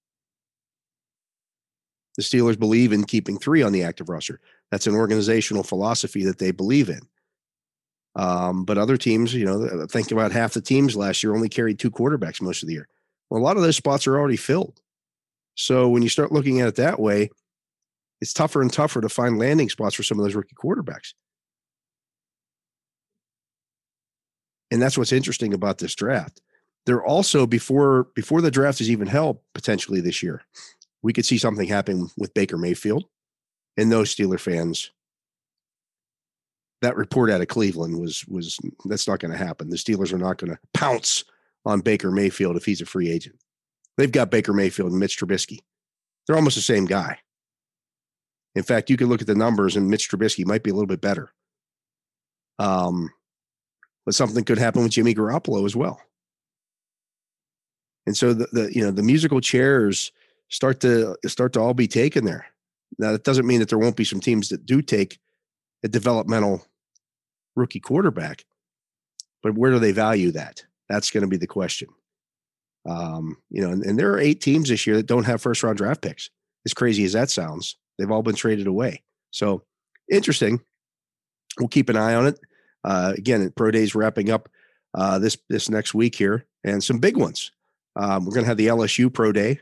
The 2.17 2.23
Steelers 2.23 2.59
believe 2.59 2.91
in 2.91 3.05
keeping 3.05 3.39
three 3.39 3.63
on 3.63 3.71
the 3.71 3.83
active 3.83 4.09
roster. 4.09 4.41
That's 4.71 4.87
an 4.87 4.95
organizational 4.95 5.63
philosophy 5.63 6.25
that 6.25 6.37
they 6.37 6.51
believe 6.51 6.89
in. 6.89 7.01
Um, 8.15 8.65
but 8.65 8.77
other 8.77 8.97
teams, 8.97 9.33
you 9.33 9.45
know, 9.45 9.85
think 9.85 10.11
about 10.11 10.33
half 10.33 10.53
the 10.53 10.61
teams 10.61 10.97
last 10.97 11.23
year 11.23 11.33
only 11.33 11.47
carried 11.47 11.79
two 11.79 11.91
quarterbacks 11.91 12.41
most 12.41 12.61
of 12.61 12.67
the 12.67 12.73
year. 12.73 12.89
Well, 13.29 13.41
a 13.41 13.45
lot 13.45 13.55
of 13.55 13.63
those 13.63 13.77
spots 13.77 14.05
are 14.07 14.17
already 14.17 14.35
filled. 14.35 14.81
So 15.59 15.89
when 15.89 16.03
you 16.03 16.09
start 16.09 16.31
looking 16.31 16.61
at 16.61 16.69
it 16.69 16.75
that 16.75 17.01
way, 17.01 17.31
it's 18.21 18.31
tougher 18.31 18.61
and 18.61 18.71
tougher 18.71 19.01
to 19.01 19.09
find 19.09 19.37
landing 19.37 19.67
spots 19.67 19.93
for 19.93 20.03
some 20.03 20.17
of 20.17 20.23
those 20.23 20.33
rookie 20.33 20.55
quarterbacks. 20.55 21.13
And 24.71 24.81
that's 24.81 24.97
what's 24.97 25.11
interesting 25.11 25.53
about 25.53 25.79
this 25.79 25.95
draft. 25.95 26.39
They're 26.85 27.03
also 27.03 27.45
before 27.45 28.05
before 28.15 28.39
the 28.39 28.51
draft 28.51 28.79
is 28.79 28.89
even 28.89 29.07
held 29.07 29.39
potentially 29.53 29.99
this 29.99 30.23
year, 30.23 30.43
we 31.01 31.11
could 31.11 31.25
see 31.25 31.37
something 31.37 31.67
happen 31.67 32.07
with 32.17 32.33
Baker 32.33 32.57
Mayfield 32.57 33.03
and 33.75 33.91
those 33.91 34.15
Steeler 34.15 34.39
fans. 34.39 34.91
That 36.81 36.95
report 36.95 37.29
out 37.29 37.41
of 37.41 37.49
Cleveland 37.49 37.99
was 37.99 38.25
was 38.27 38.57
that's 38.85 39.09
not 39.09 39.19
going 39.19 39.31
to 39.33 39.37
happen. 39.37 39.69
The 39.69 39.75
Steelers 39.75 40.13
are 40.13 40.17
not 40.17 40.37
going 40.37 40.51
to 40.51 40.59
pounce 40.73 41.25
on 41.65 41.81
Baker 41.81 42.11
Mayfield 42.11 42.55
if 42.55 42.63
he's 42.63 42.79
a 42.79 42.85
free 42.85 43.11
agent. 43.11 43.35
They've 43.99 44.09
got 44.09 44.31
Baker 44.31 44.53
Mayfield 44.53 44.91
and 44.91 44.99
Mitch 44.99 45.19
Trubisky. 45.19 45.59
They're 46.25 46.37
almost 46.37 46.55
the 46.55 46.61
same 46.61 46.85
guy. 46.85 47.19
In 48.55 48.63
fact, 48.63 48.89
you 48.89 48.95
can 48.95 49.09
look 49.09 49.19
at 49.19 49.27
the 49.27 49.35
numbers, 49.35 49.75
and 49.75 49.89
Mitch 49.89 50.09
Trubisky 50.09 50.45
might 50.45 50.63
be 50.63 50.69
a 50.69 50.73
little 50.73 50.87
bit 50.87 51.01
better. 51.01 51.33
Um, 52.59 53.09
but 54.05 54.15
something 54.15 54.45
could 54.45 54.57
happen 54.57 54.83
with 54.83 54.93
Jimmy 54.93 55.13
Garoppolo 55.13 55.65
as 55.65 55.75
well. 55.75 55.99
And 58.05 58.15
so 58.15 58.33
the, 58.33 58.47
the 58.53 58.73
you 58.73 58.81
know 58.81 58.91
the 58.91 59.03
musical 59.03 59.41
chairs 59.41 60.13
start 60.47 60.79
to 60.79 61.17
start 61.27 61.51
to 61.53 61.59
all 61.59 61.73
be 61.73 61.89
taken 61.89 62.23
there. 62.23 62.45
Now 62.99 63.11
that 63.11 63.25
doesn't 63.25 63.45
mean 63.45 63.59
that 63.59 63.67
there 63.67 63.77
won't 63.77 63.97
be 63.97 64.05
some 64.05 64.21
teams 64.21 64.47
that 64.47 64.65
do 64.65 64.81
take 64.81 65.19
a 65.83 65.89
developmental 65.89 66.65
rookie 67.53 67.81
quarterback, 67.81 68.45
but 69.43 69.55
where 69.55 69.71
do 69.71 69.79
they 69.79 69.91
value 69.91 70.31
that? 70.31 70.63
That's 70.87 71.11
going 71.11 71.23
to 71.23 71.27
be 71.27 71.35
the 71.35 71.47
question. 71.47 71.89
Um, 72.87 73.37
you 73.49 73.61
know, 73.61 73.71
and, 73.71 73.83
and 73.83 73.99
there 73.99 74.11
are 74.13 74.19
eight 74.19 74.41
teams 74.41 74.69
this 74.69 74.87
year 74.87 74.97
that 74.97 75.05
don't 75.05 75.25
have 75.25 75.41
first 75.41 75.63
round 75.63 75.77
draft 75.77 76.01
picks. 76.01 76.29
As 76.65 76.73
crazy 76.73 77.05
as 77.05 77.13
that 77.13 77.29
sounds, 77.29 77.77
they've 77.97 78.11
all 78.11 78.23
been 78.23 78.35
traded 78.35 78.67
away. 78.67 79.03
So 79.31 79.63
interesting. 80.09 80.61
We'll 81.59 81.69
keep 81.69 81.89
an 81.89 81.97
eye 81.97 82.15
on 82.15 82.27
it. 82.27 82.39
Uh, 82.83 83.13
again, 83.17 83.51
Pro 83.55 83.71
Days 83.71 83.95
wrapping 83.95 84.29
up 84.29 84.49
uh, 84.93 85.19
this 85.19 85.37
this 85.49 85.69
next 85.69 85.93
week 85.93 86.15
here, 86.15 86.45
and 86.63 86.83
some 86.83 86.99
big 86.99 87.17
ones. 87.17 87.51
Um, 87.95 88.25
we're 88.25 88.33
going 88.33 88.43
to 88.43 88.49
have 88.49 88.57
the 88.57 88.67
LSU 88.67 89.13
Pro 89.13 89.31
Day 89.31 89.59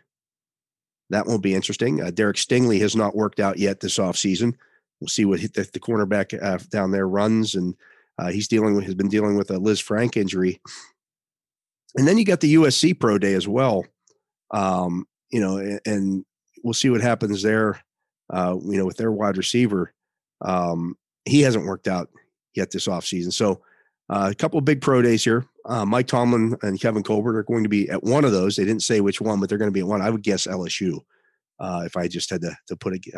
that 1.09 1.25
won't 1.25 1.43
be 1.43 1.55
interesting. 1.55 2.01
Uh, 2.01 2.11
Derek 2.11 2.37
Stingley 2.37 2.79
has 2.81 2.95
not 2.95 3.15
worked 3.15 3.39
out 3.39 3.57
yet 3.57 3.79
this 3.79 3.97
offseason. 3.97 4.53
We'll 4.99 5.07
see 5.07 5.25
what 5.25 5.41
the, 5.41 5.69
the 5.71 5.79
cornerback 5.79 6.37
uh, 6.41 6.57
down 6.69 6.91
there 6.91 7.07
runs, 7.07 7.55
and 7.55 7.75
uh, 8.17 8.29
he's 8.29 8.47
dealing 8.47 8.75
with 8.75 8.85
has 8.85 8.95
been 8.95 9.09
dealing 9.09 9.37
with 9.37 9.51
a 9.51 9.55
Lisfranc 9.55 10.17
injury. 10.17 10.59
And 11.95 12.07
then 12.07 12.17
you 12.17 12.25
got 12.25 12.41
the 12.41 12.55
USC 12.55 12.99
Pro 12.99 13.17
Day 13.17 13.33
as 13.33 13.47
well. 13.47 13.85
Um, 14.51 15.05
you 15.29 15.39
know, 15.39 15.79
and, 15.85 16.25
we'll 16.63 16.73
see 16.73 16.89
what 16.89 17.01
happens 17.01 17.43
there. 17.43 17.79
Uh, 18.33 18.57
you 18.63 18.77
know, 18.77 18.85
with 18.85 18.97
their 18.97 19.11
wide 19.11 19.37
receiver, 19.37 19.93
um, 20.41 20.97
he 21.23 21.41
hasn't 21.41 21.65
worked 21.65 21.87
out 21.87 22.09
yet 22.55 22.71
this 22.71 22.87
offseason. 22.87 23.31
So 23.31 23.61
uh, 24.09 24.29
a 24.31 24.35
couple 24.35 24.57
of 24.57 24.65
big 24.65 24.81
pro 24.81 25.01
days 25.01 25.23
here. 25.23 25.45
Uh, 25.65 25.85
Mike 25.85 26.07
Tomlin 26.07 26.57
and 26.63 26.79
Kevin 26.79 27.03
Colbert 27.03 27.37
are 27.37 27.43
going 27.43 27.63
to 27.63 27.69
be 27.69 27.89
at 27.89 28.03
one 28.03 28.25
of 28.25 28.31
those. 28.31 28.55
They 28.55 28.65
didn't 28.65 28.83
say 28.83 29.01
which 29.01 29.21
one, 29.21 29.39
but 29.39 29.49
they're 29.49 29.57
going 29.57 29.69
to 29.69 29.73
be 29.73 29.81
at 29.81 29.87
one. 29.87 30.01
I 30.01 30.09
would 30.09 30.23
guess 30.23 30.47
LSU 30.47 30.99
uh, 31.59 31.83
if 31.85 31.95
I 31.95 32.07
just 32.07 32.29
had 32.29 32.41
to, 32.41 32.55
to 32.67 32.75
put 32.75 32.95
a, 32.95 33.17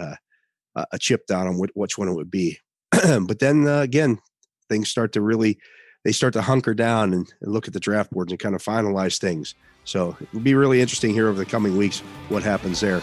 uh, 0.75 0.85
a 0.91 0.99
chip 0.99 1.25
down 1.27 1.47
on 1.47 1.57
which, 1.57 1.71
which 1.73 1.97
one 1.97 2.09
it 2.09 2.15
would 2.15 2.31
be. 2.31 2.57
but 2.91 3.39
then 3.39 3.67
uh, 3.67 3.81
again, 3.81 4.19
things 4.67 4.89
start 4.89 5.13
to 5.13 5.21
really, 5.21 5.59
they 6.03 6.11
start 6.11 6.33
to 6.33 6.41
hunker 6.41 6.73
down 6.73 7.13
and, 7.13 7.31
and 7.41 7.51
look 7.51 7.67
at 7.67 7.73
the 7.73 7.79
draft 7.79 8.11
boards 8.11 8.31
and 8.31 8.39
kind 8.39 8.55
of 8.55 8.63
finalize 8.63 9.19
things. 9.19 9.55
So 9.83 10.15
it 10.19 10.33
will 10.33 10.41
be 10.41 10.53
really 10.53 10.81
interesting 10.81 11.13
here 11.13 11.27
over 11.27 11.37
the 11.37 11.45
coming 11.45 11.77
weeks 11.77 11.99
what 12.29 12.43
happens 12.43 12.79
there. 12.79 13.01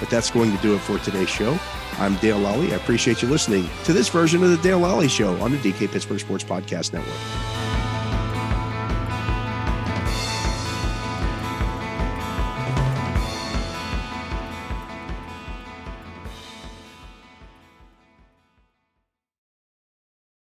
But 0.00 0.10
that's 0.10 0.30
going 0.30 0.54
to 0.54 0.62
do 0.62 0.74
it 0.74 0.78
for 0.78 0.98
today's 0.98 1.28
show. 1.28 1.58
I'm 1.98 2.14
Dale 2.16 2.38
Lolley. 2.38 2.72
I 2.72 2.76
appreciate 2.76 3.22
you 3.22 3.28
listening 3.28 3.68
to 3.84 3.92
this 3.92 4.08
version 4.08 4.44
of 4.44 4.50
the 4.50 4.58
Dale 4.58 4.80
Lolley 4.80 5.10
Show 5.10 5.34
on 5.40 5.50
the 5.50 5.58
DK 5.58 5.90
Pittsburgh 5.90 6.20
Sports 6.20 6.44
Podcast 6.44 6.92
Network. 6.92 7.67